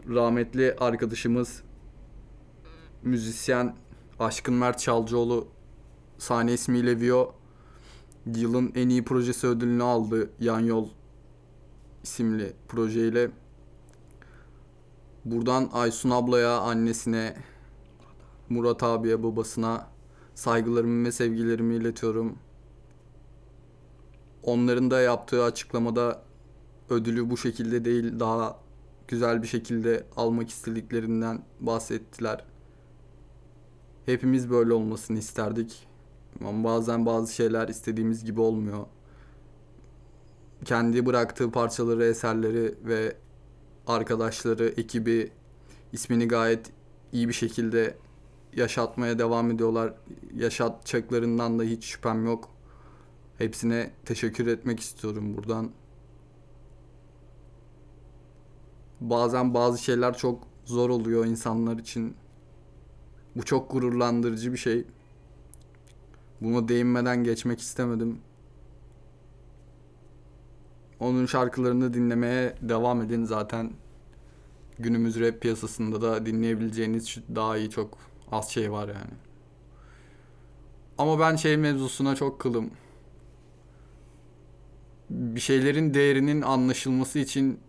rahmetli 0.09 0.75
arkadaşımız 0.79 1.63
müzisyen 3.03 3.75
Aşkın 4.19 4.53
Mert 4.53 4.79
Çalcıoğlu 4.79 5.47
sahne 6.17 6.53
ismiyle 6.53 7.00
Vio 7.00 7.35
yılın 8.35 8.71
en 8.75 8.89
iyi 8.89 9.03
projesi 9.03 9.47
ödülünü 9.47 9.83
aldı 9.83 10.29
Yan 10.39 10.59
Yol 10.59 10.88
isimli 12.03 12.53
projeyle. 12.67 13.31
Buradan 15.25 15.69
Aysun 15.73 16.09
ablaya, 16.09 16.59
annesine, 16.59 17.35
Murat 18.50 18.83
abiye, 18.83 19.23
babasına 19.23 19.88
saygılarımı 20.35 21.07
ve 21.07 21.12
sevgilerimi 21.12 21.75
iletiyorum. 21.75 22.38
Onların 24.43 24.91
da 24.91 25.01
yaptığı 25.01 25.43
açıklamada 25.43 26.21
ödülü 26.89 27.29
bu 27.29 27.38
şekilde 27.38 27.85
değil 27.85 28.19
daha 28.19 28.59
güzel 29.07 29.41
bir 29.41 29.47
şekilde 29.47 30.03
almak 30.15 30.50
istediklerinden 30.50 31.43
bahsettiler. 31.59 32.45
Hepimiz 34.05 34.50
böyle 34.50 34.73
olmasını 34.73 35.17
isterdik. 35.17 35.88
Ama 36.45 36.63
bazen 36.63 37.05
bazı 37.05 37.33
şeyler 37.33 37.67
istediğimiz 37.67 38.25
gibi 38.25 38.41
olmuyor. 38.41 38.85
Kendi 40.65 41.05
bıraktığı 41.05 41.51
parçaları, 41.51 42.05
eserleri 42.05 42.75
ve 42.83 43.15
arkadaşları, 43.88 44.67
ekibi 44.67 45.31
ismini 45.93 46.27
gayet 46.27 46.71
iyi 47.12 47.27
bir 47.27 47.33
şekilde 47.33 47.95
yaşatmaya 48.53 49.19
devam 49.19 49.51
ediyorlar. 49.51 49.93
Yaşatacaklarından 50.35 51.59
da 51.59 51.63
hiç 51.63 51.85
şüphem 51.85 52.25
yok. 52.25 52.52
Hepsine 53.37 53.91
teşekkür 54.05 54.47
etmek 54.47 54.79
istiyorum 54.79 55.37
buradan. 55.37 55.71
Bazen 59.01 59.53
bazı 59.53 59.83
şeyler 59.83 60.17
çok 60.17 60.47
zor 60.65 60.89
oluyor 60.89 61.25
insanlar 61.25 61.77
için. 61.77 62.15
Bu 63.36 63.43
çok 63.43 63.71
gururlandırıcı 63.71 64.53
bir 64.53 64.58
şey. 64.58 64.86
Buna 66.41 66.67
değinmeden 66.67 67.23
geçmek 67.23 67.60
istemedim. 67.60 68.19
Onun 70.99 71.25
şarkılarını 71.25 71.93
dinlemeye 71.93 72.55
devam 72.62 73.01
edin 73.01 73.23
zaten. 73.23 73.71
Günümüz 74.79 75.19
rap 75.19 75.41
piyasasında 75.41 76.01
da 76.01 76.25
dinleyebileceğiniz 76.25 77.17
daha 77.36 77.58
iyi 77.58 77.69
çok 77.69 77.97
az 78.31 78.49
şey 78.49 78.71
var 78.71 78.88
yani. 78.88 79.13
Ama 80.97 81.19
ben 81.19 81.36
şey 81.36 81.58
mevzusuna 81.58 82.15
çok 82.15 82.39
kılım. 82.39 82.71
Bir 85.13 85.39
şeylerin 85.39 85.93
değerinin 85.93 86.41
anlaşılması 86.41 87.19
için 87.19 87.60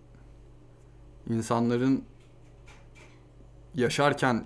insanların 1.31 2.05
yaşarken 3.75 4.45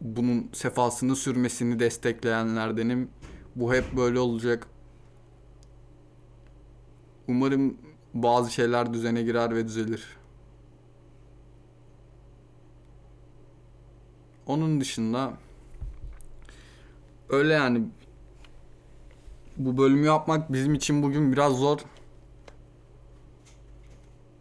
bunun 0.00 0.50
sefasını 0.52 1.16
sürmesini 1.16 1.78
destekleyenlerdenim. 1.78 3.10
Bu 3.56 3.74
hep 3.74 3.96
böyle 3.96 4.18
olacak. 4.18 4.66
Umarım 7.28 7.78
bazı 8.14 8.52
şeyler 8.52 8.94
düzene 8.94 9.22
girer 9.22 9.54
ve 9.54 9.64
düzelir. 9.64 10.16
Onun 14.46 14.80
dışında 14.80 15.32
öyle 17.28 17.52
yani 17.52 17.84
bu 19.56 19.78
bölümü 19.78 20.06
yapmak 20.06 20.52
bizim 20.52 20.74
için 20.74 21.02
bugün 21.02 21.32
biraz 21.32 21.52
zor. 21.56 21.78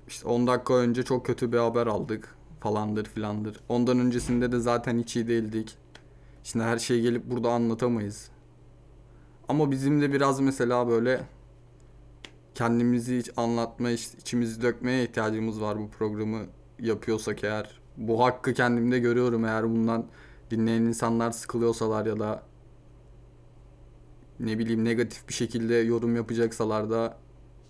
İşte 0.07 0.27
10 0.27 0.47
dakika 0.47 0.73
önce 0.73 1.03
çok 1.03 1.25
kötü 1.25 1.51
bir 1.51 1.57
haber 1.57 1.87
aldık 1.87 2.35
falandır 2.59 3.05
filandır. 3.05 3.59
Ondan 3.69 3.99
öncesinde 3.99 4.51
de 4.51 4.59
zaten 4.59 4.97
hiç 4.99 5.15
iyi 5.15 5.27
değildik. 5.27 5.77
Şimdi 6.43 6.65
her 6.65 6.77
şeyi 6.77 7.01
gelip 7.01 7.31
burada 7.31 7.51
anlatamayız. 7.51 8.29
Ama 9.49 9.71
bizim 9.71 10.01
de 10.01 10.13
biraz 10.13 10.39
mesela 10.39 10.87
böyle 10.87 11.21
kendimizi 12.55 13.17
hiç 13.17 13.29
anlatma, 13.37 13.89
iç- 13.89 14.13
içimizi 14.21 14.61
dökmeye 14.61 15.03
ihtiyacımız 15.03 15.61
var 15.61 15.79
bu 15.79 15.89
programı 15.89 16.39
yapıyorsak 16.79 17.43
eğer. 17.43 17.81
Bu 17.97 18.23
hakkı 18.25 18.53
kendimde 18.53 18.99
görüyorum 18.99 19.45
eğer 19.45 19.63
bundan 19.63 20.05
dinleyen 20.51 20.81
insanlar 20.81 21.31
sıkılıyorsalar 21.31 22.05
ya 22.05 22.19
da 22.19 22.43
ne 24.41 24.59
bileyim 24.59 24.85
negatif 24.85 25.27
bir 25.27 25.33
şekilde 25.33 25.75
yorum 25.75 26.15
yapacaksalar 26.15 26.89
da 26.89 27.17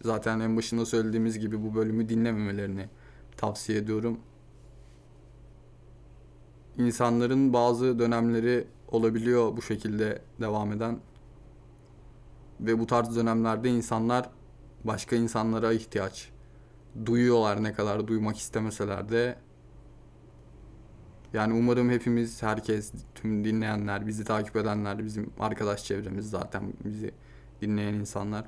zaten 0.02 0.40
en 0.40 0.58
başında 0.58 0.86
söylediğimiz 0.86 1.40
gibi 1.40 1.64
bu 1.64 1.76
bölümü 1.76 2.10
dinlememelerini 2.10 2.90
tavsiye 3.38 3.78
ediyorum. 3.78 4.20
İnsanların 6.78 7.54
bazı 7.54 8.00
dönemleri 8.00 8.68
olabiliyor 8.88 9.58
bu 9.58 9.62
şekilde 9.62 10.22
devam 10.42 10.72
eden. 10.72 11.00
Ve 12.60 12.80
bu 12.80 12.88
tarz 12.88 13.16
dönemlerde 13.16 13.70
insanlar 13.70 14.30
başka 14.84 15.16
insanlara 15.16 15.74
ihtiyaç 15.74 16.30
duyuyorlar 17.06 17.64
ne 17.64 17.74
kadar 17.74 18.08
duymak 18.08 18.38
istemeseler 18.38 19.10
de. 19.10 19.36
Yani 21.34 21.54
umarım 21.54 21.90
hepimiz, 21.90 22.44
herkes, 22.44 22.92
tüm 23.16 23.46
dinleyenler, 23.46 24.08
bizi 24.08 24.24
takip 24.24 24.56
edenler, 24.56 25.06
bizim 25.06 25.34
arkadaş 25.40 25.86
çevremiz 25.86 26.30
zaten 26.30 26.74
bizi 26.86 27.12
dinleyen 27.62 27.94
insanlar. 27.94 28.46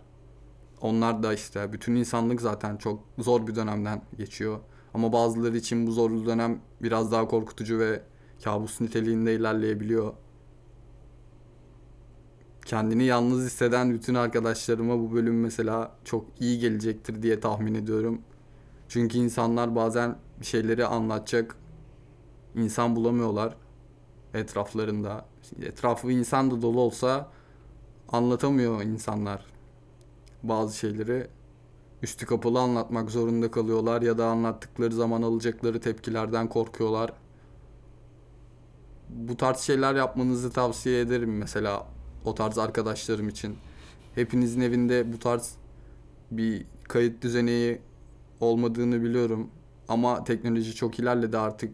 Onlar 0.82 1.24
da 1.24 1.34
işte 1.34 1.74
bütün 1.74 1.96
insanlık 1.96 2.42
zaten 2.42 2.78
çok 2.78 3.04
zor 3.18 3.48
bir 3.48 3.56
dönemden 3.56 4.02
geçiyor. 4.18 4.60
Ama 4.94 5.14
bazıları 5.14 5.58
için 5.58 5.88
bu 5.88 5.92
zorlu 5.92 6.26
dönem 6.26 6.60
biraz 6.82 7.12
daha 7.12 7.28
korkutucu 7.28 7.80
ve 7.80 8.02
kabus 8.44 8.82
niteliğinde 8.82 9.36
ilerleyebiliyor. 9.36 10.14
Kendini 12.66 13.04
yalnız 13.04 13.46
hisseden 13.46 13.94
bütün 13.94 14.16
arkadaşlarıma 14.16 15.00
bu 15.00 15.14
bölüm 15.14 15.42
mesela 15.42 15.96
çok 16.04 16.26
iyi 16.40 16.60
gelecektir 16.60 17.22
diye 17.24 17.40
tahmin 17.40 17.74
ediyorum. 17.74 18.22
Çünkü 18.90 19.18
insanlar 19.18 19.76
bazen 19.76 20.16
bir 20.40 20.46
şeyleri 20.46 20.86
anlatacak 20.86 21.56
insan 22.56 22.96
bulamıyorlar 22.96 23.56
etraflarında. 24.34 25.26
Etrafı 25.62 26.12
insan 26.12 26.52
da 26.52 26.62
dolu 26.62 26.82
olsa 26.82 27.30
anlatamıyor 28.10 28.82
insanlar 28.82 29.46
bazı 30.44 30.78
şeyleri. 30.78 31.28
Üstü 32.02 32.26
kapalı 32.26 32.60
anlatmak 32.60 33.12
zorunda 33.12 33.52
kalıyorlar 33.52 34.02
ya 34.02 34.18
da 34.18 34.26
anlattıkları 34.26 34.94
zaman 34.94 35.22
alacakları 35.22 35.80
tepkilerden 35.80 36.50
korkuyorlar. 36.50 37.14
Bu 39.10 39.38
tarz 39.38 39.60
şeyler 39.60 39.96
yapmanızı 39.96 40.52
tavsiye 40.52 41.00
ederim 41.00 41.38
mesela 41.38 41.88
o 42.26 42.36
tarz 42.36 42.58
arkadaşlarım 42.58 43.30
için. 43.30 43.58
Hepinizin 44.16 44.62
evinde 44.62 45.14
bu 45.14 45.20
tarz 45.20 45.56
bir 46.32 46.66
kayıt 46.84 47.22
düzeneği 47.22 47.82
olmadığını 48.40 49.04
biliyorum. 49.04 49.50
Ama 49.88 50.24
teknoloji 50.24 50.76
çok 50.76 51.00
ilerledi 51.00 51.38
artık. 51.38 51.74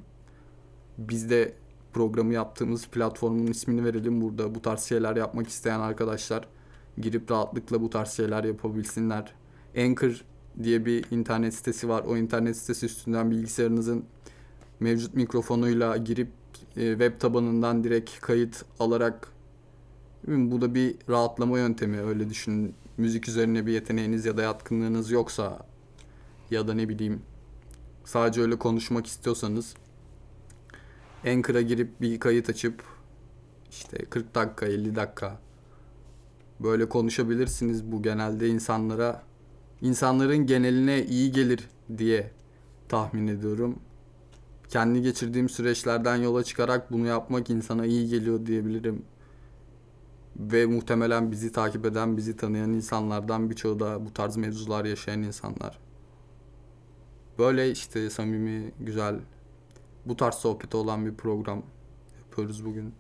Biz 1.00 1.30
de 1.30 1.54
programı 1.94 2.34
yaptığımız 2.34 2.88
platformun 2.88 3.48
ismini 3.48 3.86
verelim 3.86 4.22
burada. 4.22 4.56
Bu 4.56 4.62
tarz 4.62 4.84
şeyler 4.84 5.16
yapmak 5.16 5.48
isteyen 5.48 5.80
arkadaşlar 5.80 6.48
girip 6.98 7.32
rahatlıkla 7.32 7.82
bu 7.82 7.90
tarz 7.90 8.10
şeyler 8.12 8.44
yapabilsinler. 8.44 9.34
Anchor 9.78 10.22
diye 10.64 10.86
bir 10.86 11.06
internet 11.12 11.54
sitesi 11.54 11.90
var. 11.90 12.04
O 12.08 12.18
internet 12.18 12.58
sitesi 12.58 12.86
üstünden 12.86 13.32
bilgisayarınızın 13.32 14.06
mevcut 14.80 15.14
mikrofonuyla 15.14 15.98
girip 15.98 16.30
e, 16.78 16.90
web 16.92 17.20
tabanından 17.20 17.84
direkt 17.84 18.22
kayıt 18.22 18.66
alarak 18.80 19.28
Bu 20.28 20.62
da 20.62 20.76
bir 20.76 20.96
rahatlama 21.10 21.60
yöntemi 21.60 22.02
öyle 22.02 22.30
düşünün. 22.30 22.76
Müzik 22.98 23.28
üzerine 23.28 23.66
bir 23.66 23.74
yeteneğiniz 23.74 24.26
ya 24.26 24.38
da 24.38 24.42
yatkınlığınız 24.42 25.12
yoksa 25.12 25.66
ya 26.52 26.68
da 26.68 26.74
ne 26.74 26.90
bileyim 26.90 27.22
sadece 28.06 28.42
öyle 28.42 28.56
konuşmak 28.60 29.08
istiyorsanız 29.08 29.76
Anchor'a 31.28 31.62
girip 31.62 32.02
bir 32.02 32.20
kayıt 32.20 32.50
açıp 32.50 32.84
işte 33.72 33.98
40 33.98 34.36
dakika 34.36 34.66
50 34.66 34.96
dakika 34.96 35.40
böyle 36.60 36.90
konuşabilirsiniz. 36.90 37.92
Bu 37.92 38.02
genelde 38.04 38.48
insanlara 38.50 39.24
insanların 39.82 40.38
geneline 40.38 41.06
iyi 41.06 41.32
gelir 41.32 41.70
diye 41.98 42.32
tahmin 42.90 43.28
ediyorum. 43.28 43.80
Kendi 44.70 45.02
geçirdiğim 45.02 45.50
süreçlerden 45.50 46.16
yola 46.16 46.44
çıkarak 46.44 46.92
bunu 46.92 47.08
yapmak 47.08 47.50
insana 47.50 47.86
iyi 47.86 48.10
geliyor 48.10 48.46
diyebilirim. 48.46 49.06
Ve 50.38 50.66
muhtemelen 50.66 51.32
bizi 51.32 51.52
takip 51.52 51.86
eden, 51.86 52.18
bizi 52.18 52.38
tanıyan 52.38 52.74
insanlardan 52.74 53.50
birçoğu 53.50 53.80
da 53.80 54.06
bu 54.06 54.14
tarz 54.14 54.38
mevzular 54.38 54.86
yaşayan 54.86 55.22
insanlar. 55.22 55.80
Böyle 57.40 57.72
işte 57.72 58.10
samimi, 58.10 58.72
güzel, 58.80 59.20
bu 60.10 60.18
tarz 60.18 60.36
sohbeti 60.36 60.78
olan 60.78 61.06
bir 61.06 61.16
program 61.16 61.64
yapıyoruz 62.20 62.66
bugün. 62.66 62.94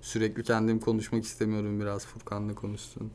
Sürekli 0.00 0.42
kendim 0.42 0.80
konuşmak 0.80 1.24
istemiyorum 1.24 1.80
biraz 1.80 2.06
Furkan'la 2.06 2.54
konuşsun. 2.54 3.10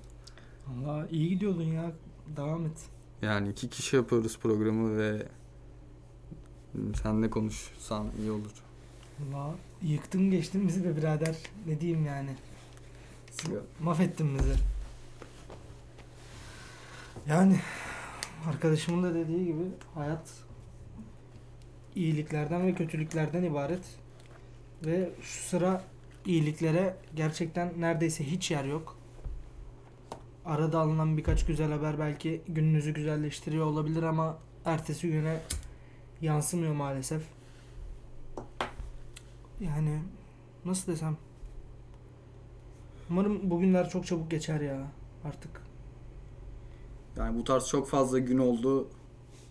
Valla 0.68 1.08
iyi 1.08 1.30
gidiyordun 1.30 1.64
ya. 1.64 1.92
Devam 2.38 2.66
et. 2.66 2.90
Yani 3.22 3.50
iki 3.50 3.70
kişi 3.70 3.96
yapıyoruz 3.96 4.40
programı 4.40 4.98
ve 4.98 5.28
sen 7.04 7.22
ne 7.22 7.30
konuşsan 7.30 8.08
iyi 8.20 8.32
olur. 8.32 8.52
Valla 9.20 9.56
yıktın 9.82 10.32
geçtin 10.32 10.68
bizi 10.68 10.84
be 10.84 10.98
birader. 10.98 11.36
Ne 11.68 11.82
diyeyim 11.82 12.06
yani. 12.06 12.36
Mahvettin 13.80 14.38
bizi. 14.40 14.54
Yani 17.28 17.60
arkadaşımın 18.48 19.04
da 19.04 19.16
dediği 19.16 19.46
gibi 19.46 19.64
hayat 19.94 20.43
iyiliklerden 21.96 22.68
ve 22.68 22.74
kötülüklerden 22.74 23.44
ibaret. 23.44 23.82
Ve 24.86 25.10
şu 25.22 25.44
sıra 25.44 25.84
iyiliklere 26.26 26.98
gerçekten 27.16 27.74
neredeyse 27.78 28.24
hiç 28.24 28.52
yer 28.52 28.66
yok. 28.66 28.98
Arada 30.46 30.80
alınan 30.80 31.18
birkaç 31.18 31.46
güzel 31.46 31.72
haber 31.72 32.00
belki 32.00 32.42
gününüzü 32.48 32.94
güzelleştiriyor 32.94 33.66
olabilir 33.66 34.04
ama 34.04 34.38
ertesi 34.66 35.12
güne 35.12 35.40
yansımıyor 36.22 36.74
maalesef. 36.74 37.22
Yani 39.60 40.00
nasıl 40.66 40.92
desem 40.92 41.18
Umarım 43.10 43.50
bugünler 43.50 43.90
çok 43.90 44.06
çabuk 44.06 44.32
geçer 44.32 44.62
ya 44.62 44.88
artık. 45.26 45.62
Yani 47.18 47.40
bu 47.40 47.44
tarz 47.44 47.68
çok 47.68 47.90
fazla 47.90 48.20
gün 48.20 48.38
oldu. 48.38 48.88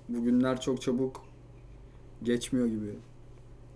Bugünler 0.09 0.61
çok 0.61 0.83
çabuk 0.83 1.23
geçmiyor 2.25 2.67
gibi. 2.67 2.99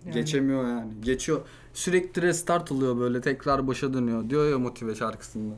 Yani 0.05 0.13
Geçemiyor 0.13 0.67
yani. 0.67 0.91
Geçiyor. 1.01 1.41
Sürekli 1.73 2.21
restart 2.21 2.71
oluyor 2.71 2.97
böyle 2.99 3.21
tekrar 3.21 3.67
başa 3.67 3.93
dönüyor. 3.93 4.29
Diyor 4.29 4.49
ya 4.49 4.59
motive 4.59 4.95
şarkısında. 4.95 5.55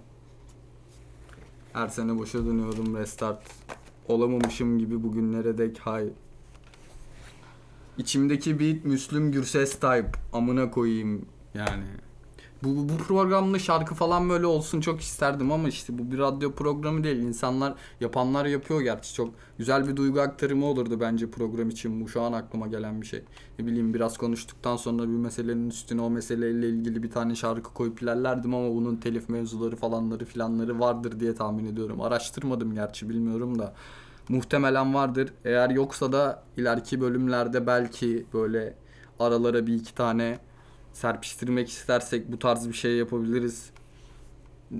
Her 1.73 1.87
sene 1.87 2.19
başa 2.19 2.45
dönüyorum 2.45 2.97
restart. 2.97 3.41
Olamamışım 4.07 4.79
gibi 4.79 5.03
bugünlere 5.03 5.57
dek 5.57 5.79
hay. 5.79 6.09
İçimdeki 7.97 8.59
beat 8.59 8.85
Müslüm 8.85 9.31
Gürses 9.31 9.73
type. 9.73 10.11
Amına 10.33 10.71
koyayım 10.71 11.25
yani. 11.53 11.83
Bu, 12.63 12.89
bu 12.89 12.97
programda 12.97 13.59
şarkı 13.59 13.95
falan 13.95 14.29
böyle 14.29 14.45
olsun 14.45 14.81
çok 14.81 15.01
isterdim 15.01 15.51
ama 15.51 15.67
işte 15.67 15.97
bu 15.97 16.11
bir 16.11 16.17
radyo 16.17 16.51
programı 16.51 17.03
değil. 17.03 17.17
İnsanlar 17.17 17.73
yapanlar 18.01 18.45
yapıyor 18.45 18.81
gerçi 18.81 19.13
çok 19.13 19.33
güzel 19.57 19.87
bir 19.87 19.95
duygu 19.95 20.21
aktarımı 20.21 20.65
olurdu 20.65 20.99
bence 20.99 21.31
program 21.31 21.69
için. 21.69 22.01
Bu 22.01 22.09
şu 22.09 22.21
an 22.21 22.33
aklıma 22.33 22.67
gelen 22.67 23.01
bir 23.01 23.07
şey. 23.07 23.23
Ne 23.59 23.65
bileyim 23.65 23.93
biraz 23.93 24.17
konuştuktan 24.17 24.75
sonra 24.75 25.03
bir 25.03 25.07
meselenin 25.07 25.69
üstüne 25.69 26.01
o 26.01 26.09
meseleyle 26.09 26.69
ilgili 26.69 27.03
bir 27.03 27.11
tane 27.11 27.35
şarkı 27.35 27.73
koyup 27.73 28.01
ilerlerdim 28.01 28.53
ama 28.53 28.75
bunun 28.75 28.95
telif 28.95 29.29
mevzuları 29.29 29.75
falanları 29.75 30.25
filanları 30.25 30.79
vardır 30.79 31.19
diye 31.19 31.35
tahmin 31.35 31.65
ediyorum. 31.65 32.01
Araştırmadım 32.01 32.73
gerçi 32.73 33.09
bilmiyorum 33.09 33.59
da. 33.59 33.73
Muhtemelen 34.29 34.93
vardır. 34.93 35.33
Eğer 35.45 35.69
yoksa 35.69 36.11
da 36.11 36.43
ileriki 36.57 37.01
bölümlerde 37.01 37.67
belki 37.67 38.25
böyle 38.33 38.75
aralara 39.19 39.67
bir 39.67 39.73
iki 39.73 39.95
tane 39.95 40.39
serpiştirmek 40.93 41.69
istersek 41.69 42.31
bu 42.31 42.39
tarz 42.39 42.67
bir 42.67 42.73
şey 42.73 42.95
yapabiliriz. 42.95 43.69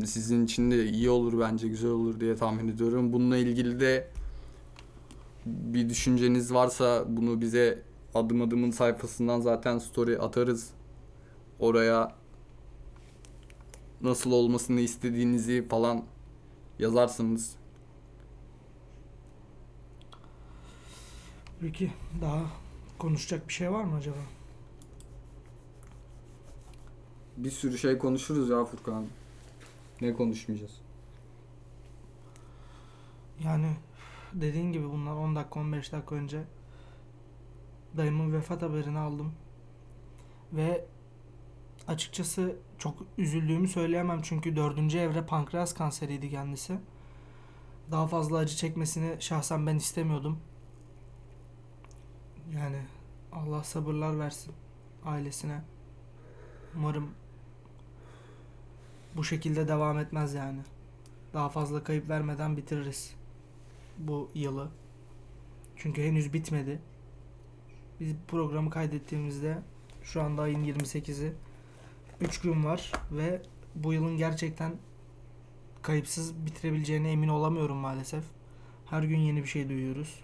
Sizin 0.05 0.45
için 0.45 0.71
de 0.71 0.85
iyi 0.85 1.09
olur 1.09 1.39
bence 1.39 1.67
güzel 1.67 1.91
olur 1.91 2.19
diye 2.19 2.35
tahmin 2.35 2.67
ediyorum. 2.67 3.13
Bununla 3.13 3.37
ilgili 3.37 3.79
de 3.79 4.11
bir 5.45 5.89
düşünceniz 5.89 6.53
varsa 6.53 7.05
bunu 7.07 7.41
bize 7.41 7.83
adım 8.15 8.41
adımın 8.41 8.71
sayfasından 8.71 9.39
zaten 9.39 9.77
story 9.77 10.19
atarız. 10.19 10.69
Oraya 11.59 12.15
nasıl 14.01 14.31
olmasını 14.31 14.79
istediğinizi 14.79 15.67
falan 15.67 16.03
yazarsınız. 16.79 17.55
Peki 21.61 21.91
daha 22.21 22.45
konuşacak 22.97 23.47
bir 23.47 23.53
şey 23.53 23.71
var 23.71 23.83
mı 23.83 23.95
acaba? 23.95 24.38
Bir 27.39 27.51
sürü 27.51 27.77
şey 27.77 27.97
konuşuruz 27.97 28.49
ya 28.49 28.65
Furkan. 28.65 29.05
Ne 30.01 30.13
konuşmayacağız? 30.13 30.81
Yani 33.43 33.75
dediğin 34.33 34.71
gibi 34.71 34.89
bunlar 34.91 35.11
10 35.15 35.35
dakika 35.35 35.59
15 35.59 35.91
dakika 35.91 36.15
önce 36.15 36.43
dayımın 37.97 38.33
vefat 38.33 38.61
haberini 38.61 38.97
aldım. 38.99 39.33
Ve 40.53 40.85
açıkçası 41.87 42.55
çok 42.77 42.97
üzüldüğümü 43.17 43.67
söyleyemem 43.67 44.21
çünkü 44.23 44.55
dördüncü 44.55 44.97
evre 44.97 45.25
pankreas 45.25 45.73
kanseriydi 45.73 46.29
kendisi. 46.29 46.79
Daha 47.91 48.07
fazla 48.07 48.37
acı 48.37 48.55
çekmesini 48.55 49.21
şahsen 49.21 49.67
ben 49.67 49.75
istemiyordum. 49.75 50.39
Yani 52.55 52.81
Allah 53.31 53.63
sabırlar 53.63 54.19
versin 54.19 54.53
ailesine. 55.05 55.61
Umarım 56.75 57.09
bu 59.15 59.23
şekilde 59.23 59.67
devam 59.67 59.99
etmez 59.99 60.33
yani. 60.33 60.59
Daha 61.33 61.49
fazla 61.49 61.83
kayıp 61.83 62.09
vermeden 62.09 62.57
bitiririz 62.57 63.15
bu 63.97 64.29
yılı. 64.35 64.69
Çünkü 65.75 66.03
henüz 66.03 66.33
bitmedi. 66.33 66.81
Biz 67.99 68.15
programı 68.27 68.69
kaydettiğimizde 68.69 69.57
şu 70.03 70.21
anda 70.21 70.41
ayın 70.41 70.63
28'i 70.63 71.33
3 72.21 72.41
gün 72.41 72.63
var 72.63 72.91
ve 73.11 73.41
bu 73.75 73.93
yılın 73.93 74.17
gerçekten 74.17 74.73
kayıpsız 75.81 76.45
bitirebileceğine 76.45 77.11
emin 77.11 77.27
olamıyorum 77.27 77.77
maalesef. 77.77 78.23
Her 78.85 79.03
gün 79.03 79.17
yeni 79.17 79.43
bir 79.43 79.47
şey 79.47 79.69
duyuyoruz. 79.69 80.23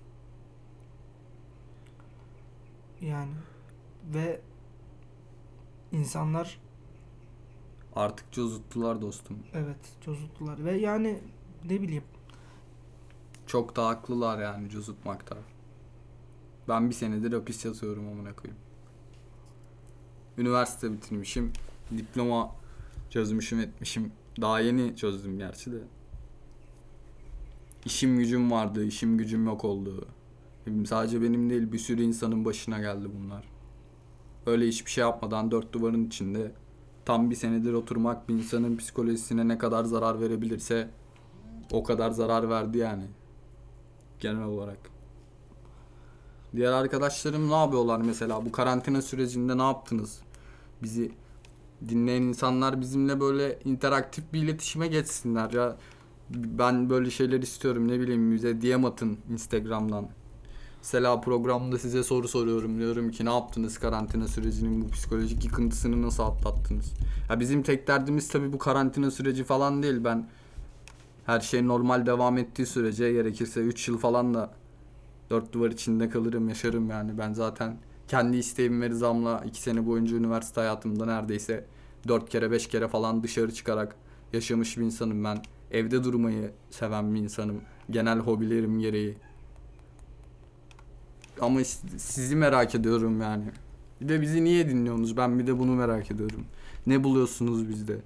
Yani 3.01 3.31
ve 4.13 4.41
insanlar 5.91 6.59
Artık 7.95 8.31
cozuttular 8.31 9.01
dostum. 9.01 9.37
evet 9.53 9.77
cozuttular 10.05 10.65
ve 10.65 10.77
yani 10.77 11.19
ne 11.69 11.81
bileyim 11.81 12.03
Çok 13.47 13.75
da 13.75 13.87
haklılar 13.87 14.41
yani 14.41 14.69
cozutmakta. 14.69 15.37
Ben 16.67 16.89
bir 16.89 16.95
senedir 16.95 17.33
hapis 17.33 17.65
yatıyorum 17.65 18.07
amına 18.07 18.35
koyayım. 18.35 18.61
Üniversite 20.37 20.91
bitirmişim. 20.93 21.53
Diploma 21.97 22.55
çözmüşüm 23.09 23.59
etmişim. 23.59 24.11
Daha 24.41 24.59
yeni 24.59 24.95
çözdüm 24.95 25.37
gerçi 25.37 25.71
de. 25.71 25.77
İşim 27.85 28.17
gücüm 28.17 28.51
vardı, 28.51 28.85
işim 28.85 29.17
gücüm 29.17 29.45
yok 29.45 29.65
oldu. 29.65 30.07
Sadece 30.85 31.21
benim 31.21 31.49
değil 31.49 31.71
bir 31.71 31.79
sürü 31.79 32.01
insanın 32.01 32.45
başına 32.45 32.79
geldi 32.79 33.07
bunlar. 33.19 33.43
Öyle 34.45 34.67
hiçbir 34.67 34.91
şey 34.91 35.01
yapmadan 35.01 35.51
dört 35.51 35.73
duvarın 35.73 36.05
içinde 36.05 36.51
tam 37.05 37.29
bir 37.29 37.35
senedir 37.35 37.73
oturmak 37.73 38.29
bir 38.29 38.33
insanın 38.33 38.77
psikolojisine 38.77 39.47
ne 39.47 39.57
kadar 39.57 39.83
zarar 39.83 40.21
verebilirse 40.21 40.89
o 41.71 41.83
kadar 41.83 42.11
zarar 42.11 42.49
verdi 42.49 42.77
yani. 42.77 43.03
Genel 44.19 44.43
olarak. 44.43 44.77
Diğer 46.55 46.71
arkadaşlarım 46.71 47.49
ne 47.49 47.55
yapıyorlar 47.55 48.01
mesela? 48.01 48.45
Bu 48.45 48.51
karantina 48.51 49.01
sürecinde 49.01 49.57
ne 49.57 49.61
yaptınız? 49.61 50.19
Bizi 50.83 51.11
dinleyen 51.89 52.21
insanlar 52.21 52.81
bizimle 52.81 53.19
böyle 53.19 53.59
interaktif 53.65 54.33
bir 54.33 54.43
iletişime 54.43 54.87
geçsinler 54.87 55.51
ya. 55.51 55.77
Ben 56.29 56.89
böyle 56.89 57.09
şeyler 57.09 57.41
istiyorum. 57.41 57.87
Ne 57.87 57.99
bileyim 57.99 58.33
bize 58.33 58.61
DM 58.61 58.85
atın 58.85 59.17
Instagram'dan. 59.29 60.09
Mesela 60.85 61.21
programda 61.21 61.77
size 61.79 62.03
soru 62.03 62.27
soruyorum. 62.27 62.79
Diyorum 62.79 63.11
ki 63.11 63.25
ne 63.25 63.29
yaptınız 63.29 63.77
karantina 63.77 64.27
sürecinin 64.27 64.81
bu 64.81 64.89
psikolojik 64.89 65.45
yıkıntısını 65.45 66.01
nasıl 66.01 66.23
atlattınız? 66.23 66.93
Ya 67.29 67.39
bizim 67.39 67.63
tek 67.63 67.87
derdimiz 67.87 68.27
tabii 68.27 68.53
bu 68.53 68.57
karantina 68.57 69.11
süreci 69.11 69.43
falan 69.43 69.83
değil. 69.83 70.03
Ben 70.03 70.29
her 71.25 71.39
şey 71.39 71.67
normal 71.67 72.05
devam 72.05 72.37
ettiği 72.37 72.65
sürece 72.65 73.11
gerekirse 73.11 73.61
3 73.61 73.87
yıl 73.87 73.97
falan 73.97 74.33
da 74.33 74.53
dört 75.29 75.53
duvar 75.53 75.71
içinde 75.71 76.09
kalırım, 76.09 76.49
yaşarım 76.49 76.89
yani. 76.89 77.17
Ben 77.17 77.33
zaten 77.33 77.77
kendi 78.07 78.37
isteğim 78.37 78.81
ve 78.81 78.89
rızamla 78.89 79.43
2 79.45 79.61
sene 79.61 79.85
boyunca 79.85 80.17
üniversite 80.17 80.61
hayatımda 80.61 81.05
neredeyse 81.05 81.65
4 82.07 82.29
kere 82.29 82.51
5 82.51 82.67
kere 82.67 82.87
falan 82.87 83.23
dışarı 83.23 83.53
çıkarak 83.53 83.95
yaşamış 84.33 84.77
bir 84.77 84.83
insanım 84.83 85.23
ben. 85.23 85.41
Evde 85.71 86.03
durmayı 86.03 86.51
seven 86.69 87.15
bir 87.15 87.19
insanım. 87.19 87.61
Genel 87.89 88.19
hobilerim 88.19 88.79
gereği. 88.79 89.17
Ama 91.41 91.63
sizi 91.97 92.35
merak 92.35 92.75
ediyorum 92.75 93.21
yani. 93.21 93.43
Bir 94.01 94.09
de 94.09 94.21
bizi 94.21 94.43
niye 94.43 94.69
dinliyorsunuz? 94.69 95.17
Ben 95.17 95.39
bir 95.39 95.47
de 95.47 95.59
bunu 95.59 95.71
merak 95.71 96.11
ediyorum. 96.11 96.45
Ne 96.87 97.03
buluyorsunuz 97.03 97.69
bizde? 97.69 97.97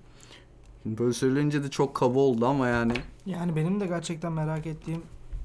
Şimdi 0.83 0.97
Böyle 0.97 1.13
söyleyince 1.13 1.63
de 1.63 1.69
çok 1.69 1.95
kaba 1.95 2.19
oldu 2.19 2.45
ama 2.45 2.67
yani. 2.67 2.93
Yani 3.25 3.55
benim 3.55 3.79
de 3.79 3.87
gerçekten 3.87 4.31
merak 4.31 4.67
ettiğim 4.67 5.01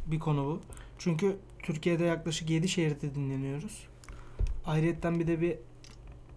bir 0.06 0.18
konu 0.18 0.44
bu. 0.44 0.60
Çünkü 0.98 1.36
Türkiye'de 1.62 2.04
yaklaşık 2.04 2.50
7 2.50 2.68
şehirde 2.68 3.14
dinleniyoruz. 3.14 3.86
Ayrıyetten 4.66 5.20
bir 5.20 5.26
de 5.26 5.40
bir 5.40 5.56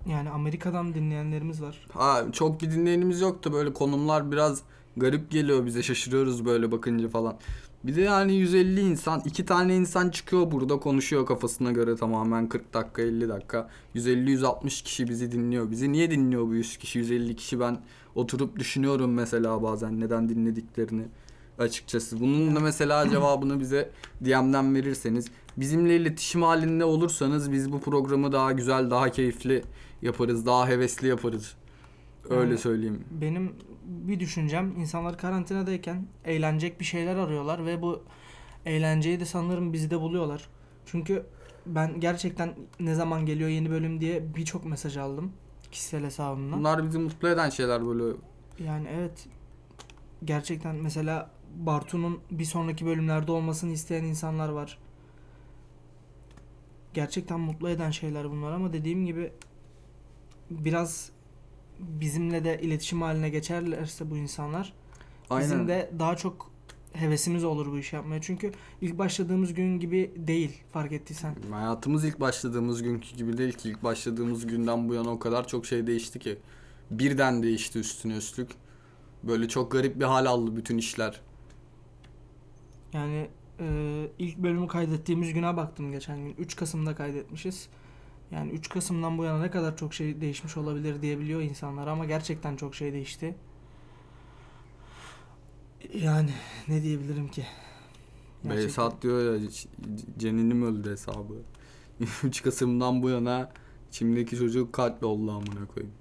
yani 0.10 0.30
Amerika'dan 0.30 0.94
dinleyenlerimiz 0.94 1.62
var. 1.62 1.88
Ha, 1.94 2.24
çok 2.32 2.62
bir 2.62 2.72
dinleyenimiz 2.72 3.22
yoktu. 3.22 3.54
Böyle 3.54 3.74
konumlar 3.74 4.32
biraz 4.32 4.62
garip 4.98 5.32
geliyor 5.32 5.66
bize. 5.66 5.84
Şaşırıyoruz 5.84 6.46
böyle 6.46 6.72
bakınca 6.72 7.10
falan. 7.10 7.38
Bir 7.84 7.96
de 7.96 8.02
yani 8.02 8.36
150 8.36 8.82
insan, 8.82 9.22
iki 9.26 9.46
tane 9.46 9.76
insan 9.76 10.10
çıkıyor 10.10 10.52
burada 10.52 10.80
konuşuyor 10.80 11.26
kafasına 11.26 11.72
göre 11.72 11.96
tamamen 11.96 12.50
40 12.50 12.74
dakika 12.74 13.02
50 13.02 13.30
dakika. 13.30 13.70
150-160 13.96 14.84
kişi 14.84 15.08
bizi 15.08 15.32
dinliyor. 15.32 15.72
Bizi 15.72 15.92
niye 15.92 16.12
dinliyor 16.12 16.48
bu 16.48 16.56
100 16.56 16.78
kişi 16.78 17.00
150 17.00 17.36
kişi 17.36 17.60
ben 17.60 17.78
oturup 18.16 18.60
düşünüyorum 18.60 19.14
mesela 19.14 19.64
bazen 19.64 20.00
neden 20.00 20.30
dinlediklerini 20.30 21.06
açıkçası. 21.60 22.20
Bunun 22.20 22.56
da 22.56 22.60
mesela 22.60 23.10
cevabını 23.10 23.60
bize 23.60 23.90
DM'den 24.26 24.76
verirseniz 24.76 25.26
bizimle 25.58 25.96
iletişim 25.96 26.42
halinde 26.42 26.86
olursanız 26.86 27.52
biz 27.52 27.72
bu 27.72 27.82
programı 27.82 28.32
daha 28.32 28.52
güzel 28.52 28.90
daha 28.90 29.10
keyifli 29.10 29.64
yaparız 30.02 30.46
daha 30.46 30.68
hevesli 30.68 31.08
yaparız. 31.08 31.56
Öyle 32.30 32.50
Yani- 32.50 32.58
söyleyeyim. 32.58 33.04
Benim 33.12 33.56
bir 33.86 34.20
düşüncem 34.20 34.74
insanlar 34.78 35.18
karantinadayken 35.18 36.08
eğlenecek 36.26 36.80
bir 36.80 36.86
şeyler 36.86 37.16
arıyorlar 37.16 37.66
ve 37.66 37.82
bu 37.82 38.04
eğlenceyi 38.66 39.20
de 39.20 39.26
sanırım 39.26 39.74
bizde 39.74 40.00
buluyorlar. 40.02 40.50
Çünkü 40.86 41.26
ben 41.66 42.00
gerçekten 42.00 42.54
ne 42.80 42.96
zaman 42.96 43.26
geliyor 43.26 43.50
yeni 43.50 43.70
bölüm 43.70 44.02
diye 44.02 44.36
birçok 44.36 44.66
mesaj 44.66 44.98
aldım 44.98 45.32
kişisel 45.72 46.04
hesabımdan. 46.04 46.60
Bunlar 46.60 46.84
bizi 46.84 47.00
mutlu 47.00 47.30
eden 47.30 47.50
şeyler 47.50 47.88
böyle. 47.88 48.18
Yani 48.60 48.88
evet 48.92 49.28
gerçekten 50.26 50.76
mesela 50.76 51.32
Bartu'nun 51.56 52.20
bir 52.32 52.46
sonraki 52.46 52.86
bölümlerde 52.86 53.32
olmasını 53.32 53.72
isteyen 53.72 54.04
insanlar 54.04 54.50
var. 54.50 54.78
Gerçekten 56.94 57.40
mutlu 57.40 57.70
eden 57.70 57.92
şeyler 57.92 58.30
bunlar 58.32 58.52
ama 58.52 58.74
dediğim 58.74 59.06
gibi 59.06 59.32
biraz 60.50 61.12
bizimle 61.80 62.44
de 62.44 62.62
iletişim 62.62 63.02
haline 63.02 63.30
geçerlerse 63.30 64.12
bu 64.12 64.18
insanlar 64.18 64.74
bizim 65.32 65.58
Aynen. 65.58 65.68
de 65.68 65.92
daha 66.00 66.16
çok 66.16 66.52
hevesimiz 66.94 67.44
olur 67.44 67.72
bu 67.72 67.78
işi 67.78 67.96
yapmaya. 67.96 68.22
Çünkü 68.22 68.52
ilk 68.82 68.98
başladığımız 68.98 69.54
gün 69.54 69.80
gibi 69.80 70.12
değil 70.16 70.64
fark 70.72 70.92
ettiysen. 70.92 71.36
Hayatımız 71.52 72.06
ilk 72.06 72.20
başladığımız 72.20 72.84
günkü 72.84 73.16
gibi 73.16 73.38
değil 73.38 73.54
ki. 73.54 73.70
İlk 73.70 73.84
başladığımız 73.84 74.48
günden 74.48 74.90
bu 74.90 74.94
yana 74.94 75.10
o 75.10 75.20
kadar 75.20 75.48
çok 75.48 75.66
şey 75.66 75.88
değişti 75.88 76.20
ki. 76.20 76.38
Birden 76.92 77.44
değişti 77.44 77.80
üstüne 77.80 78.18
üstlük. 78.18 78.50
Böyle 79.24 79.48
çok 79.48 79.72
garip 79.72 80.00
bir 80.00 80.06
hal 80.06 80.26
aldı 80.26 80.56
bütün 80.56 80.78
işler. 80.78 81.22
Yani 82.94 83.28
e, 83.60 84.08
ilk 84.20 84.38
bölümü 84.38 84.68
kaydettiğimiz 84.68 85.34
güne 85.34 85.58
baktım 85.58 85.92
geçen 85.92 86.18
gün. 86.18 86.36
3 86.38 86.56
Kasım'da 86.56 86.96
kaydetmişiz. 86.96 87.70
Yani 88.32 88.52
3 88.52 88.70
Kasım'dan 88.70 89.18
bu 89.18 89.24
yana 89.24 89.40
ne 89.42 89.52
kadar 89.52 89.78
çok 89.78 89.94
şey 89.94 90.22
değişmiş 90.22 90.58
olabilir 90.58 91.02
diyebiliyor 91.02 91.42
insanlar 91.42 91.88
ama 91.88 92.06
gerçekten 92.06 92.56
çok 92.56 92.76
şey 92.76 92.94
değişti. 92.94 93.36
Yani 95.94 96.30
ne 96.68 96.84
diyebilirim 96.84 97.28
ki? 97.28 97.46
Gerçekten. 98.44 98.68
Behzat 98.68 99.02
diyor 99.02 99.42
ya 99.42 99.50
Cenin'im 100.18 100.64
öldü 100.64 100.92
hesabı. 100.92 101.34
3 102.24 102.44
Kasım'dan 102.44 103.04
bu 103.04 103.10
yana 103.10 103.52
içimdeki 103.90 104.38
çocuk 104.38 104.74
katloldu 104.74 105.32
amına 105.32 105.68
koyayım. 105.68 105.94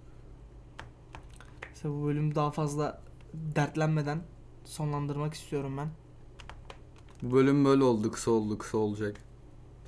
İşte 1.75 1.91
bu 1.91 2.05
bölümü 2.05 2.35
daha 2.35 2.51
fazla 2.51 3.03
dertlenmeden 3.35 4.23
sonlandırmak 4.65 5.35
istiyorum 5.35 5.77
ben. 5.77 5.89
Bu 7.23 7.35
bölüm 7.35 7.65
böyle 7.65 7.85
oldu 7.85 8.11
kısa 8.11 8.31
oldu 8.31 8.59
kısa 8.59 8.79
olacak. 8.79 9.17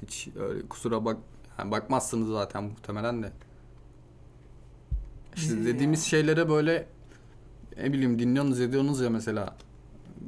Hiç 0.03 0.29
öyle 0.37 0.69
kusura 0.69 1.05
bak 1.05 1.17
yani 1.59 1.71
bakmazsınız 1.71 2.29
zaten 2.29 2.65
muhtemelen 2.65 3.23
de. 3.23 3.33
İşte 5.37 5.65
dediğimiz 5.65 6.05
şeylere 6.05 6.49
böyle 6.49 6.87
ne 7.77 7.93
bileyim 7.93 8.19
dinliyorsunuz 8.19 8.61
ediyorsunuz 8.61 9.01
ya 9.01 9.11
mesela 9.11 9.57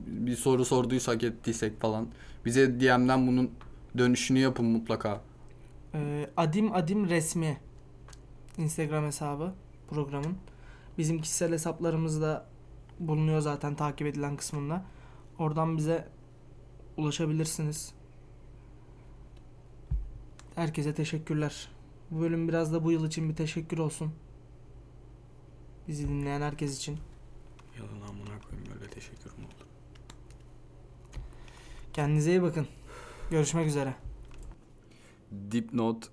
bir 0.06 0.36
soru 0.36 0.64
sorduysak 0.64 1.24
ettiysek 1.24 1.80
falan 1.80 2.08
bize 2.44 2.80
DM'den 2.80 3.26
bunun 3.26 3.50
dönüşünü 3.98 4.38
yapın 4.38 4.64
mutlaka. 4.64 5.20
Ee, 5.94 6.30
Adim 6.36 6.72
Adim 6.74 7.08
resmi 7.08 7.60
Instagram 8.58 9.04
hesabı 9.04 9.52
programın. 9.90 10.36
Bizim 10.98 11.20
kişisel 11.20 11.52
hesaplarımızda 11.52 12.46
bulunuyor 12.98 13.40
zaten 13.40 13.74
takip 13.74 14.06
edilen 14.06 14.36
kısmında. 14.36 14.84
Oradan 15.38 15.76
bize 15.76 16.08
ulaşabilirsiniz. 16.96 17.92
Herkese 20.60 20.94
teşekkürler. 20.94 21.68
Bu 22.10 22.20
bölüm 22.20 22.48
biraz 22.48 22.72
da 22.72 22.84
bu 22.84 22.92
yıl 22.92 23.06
için 23.06 23.28
bir 23.28 23.36
teşekkür 23.36 23.78
olsun. 23.78 24.12
Bizi 25.88 26.08
dinleyen 26.08 26.40
herkes 26.40 26.76
için. 26.76 26.98
Yalan 27.78 28.08
amına 28.08 28.40
koyayım 28.48 28.68
böyle 28.74 28.90
teşekkür 28.90 29.30
mü 29.30 29.44
oldu? 29.44 29.66
Kendinize 31.92 32.30
iyi 32.30 32.42
bakın. 32.42 32.66
Görüşmek 33.30 33.66
üzere. 33.66 33.94
Dipnot 35.50 36.10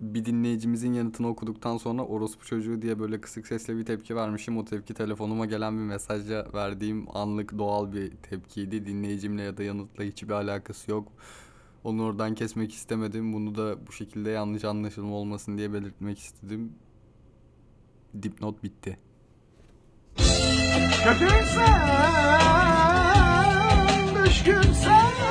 bir 0.00 0.24
dinleyicimizin 0.24 0.92
yanıtını 0.92 1.28
okuduktan 1.28 1.76
sonra 1.76 2.02
orospu 2.02 2.46
çocuğu 2.46 2.82
diye 2.82 2.98
böyle 2.98 3.20
kısık 3.20 3.46
sesle 3.46 3.76
bir 3.76 3.84
tepki 3.84 4.16
vermişim. 4.16 4.58
O 4.58 4.64
tepki 4.64 4.94
telefonuma 4.94 5.46
gelen 5.46 5.78
bir 5.78 5.84
mesajla 5.84 6.46
verdiğim 6.54 7.16
anlık 7.16 7.58
doğal 7.58 7.92
bir 7.92 8.10
tepkiydi. 8.10 8.86
Dinleyicimle 8.86 9.42
ya 9.42 9.56
da 9.56 9.62
yanıtla 9.62 10.04
hiçbir 10.04 10.32
alakası 10.32 10.90
yok. 10.90 11.12
Onu 11.88 12.04
oradan 12.04 12.34
kesmek 12.34 12.74
istemedim. 12.74 13.32
Bunu 13.32 13.54
da 13.54 13.86
bu 13.86 13.92
şekilde 13.92 14.30
yanlış 14.30 14.64
anlaşılma 14.64 15.14
olmasın 15.14 15.58
diye 15.58 15.72
belirtmek 15.72 16.18
istedim. 16.18 16.72
Dipnot 18.22 18.62
bitti. 18.62 18.98
Kötüysen, 21.04 21.88
düşkünsen 24.24 25.27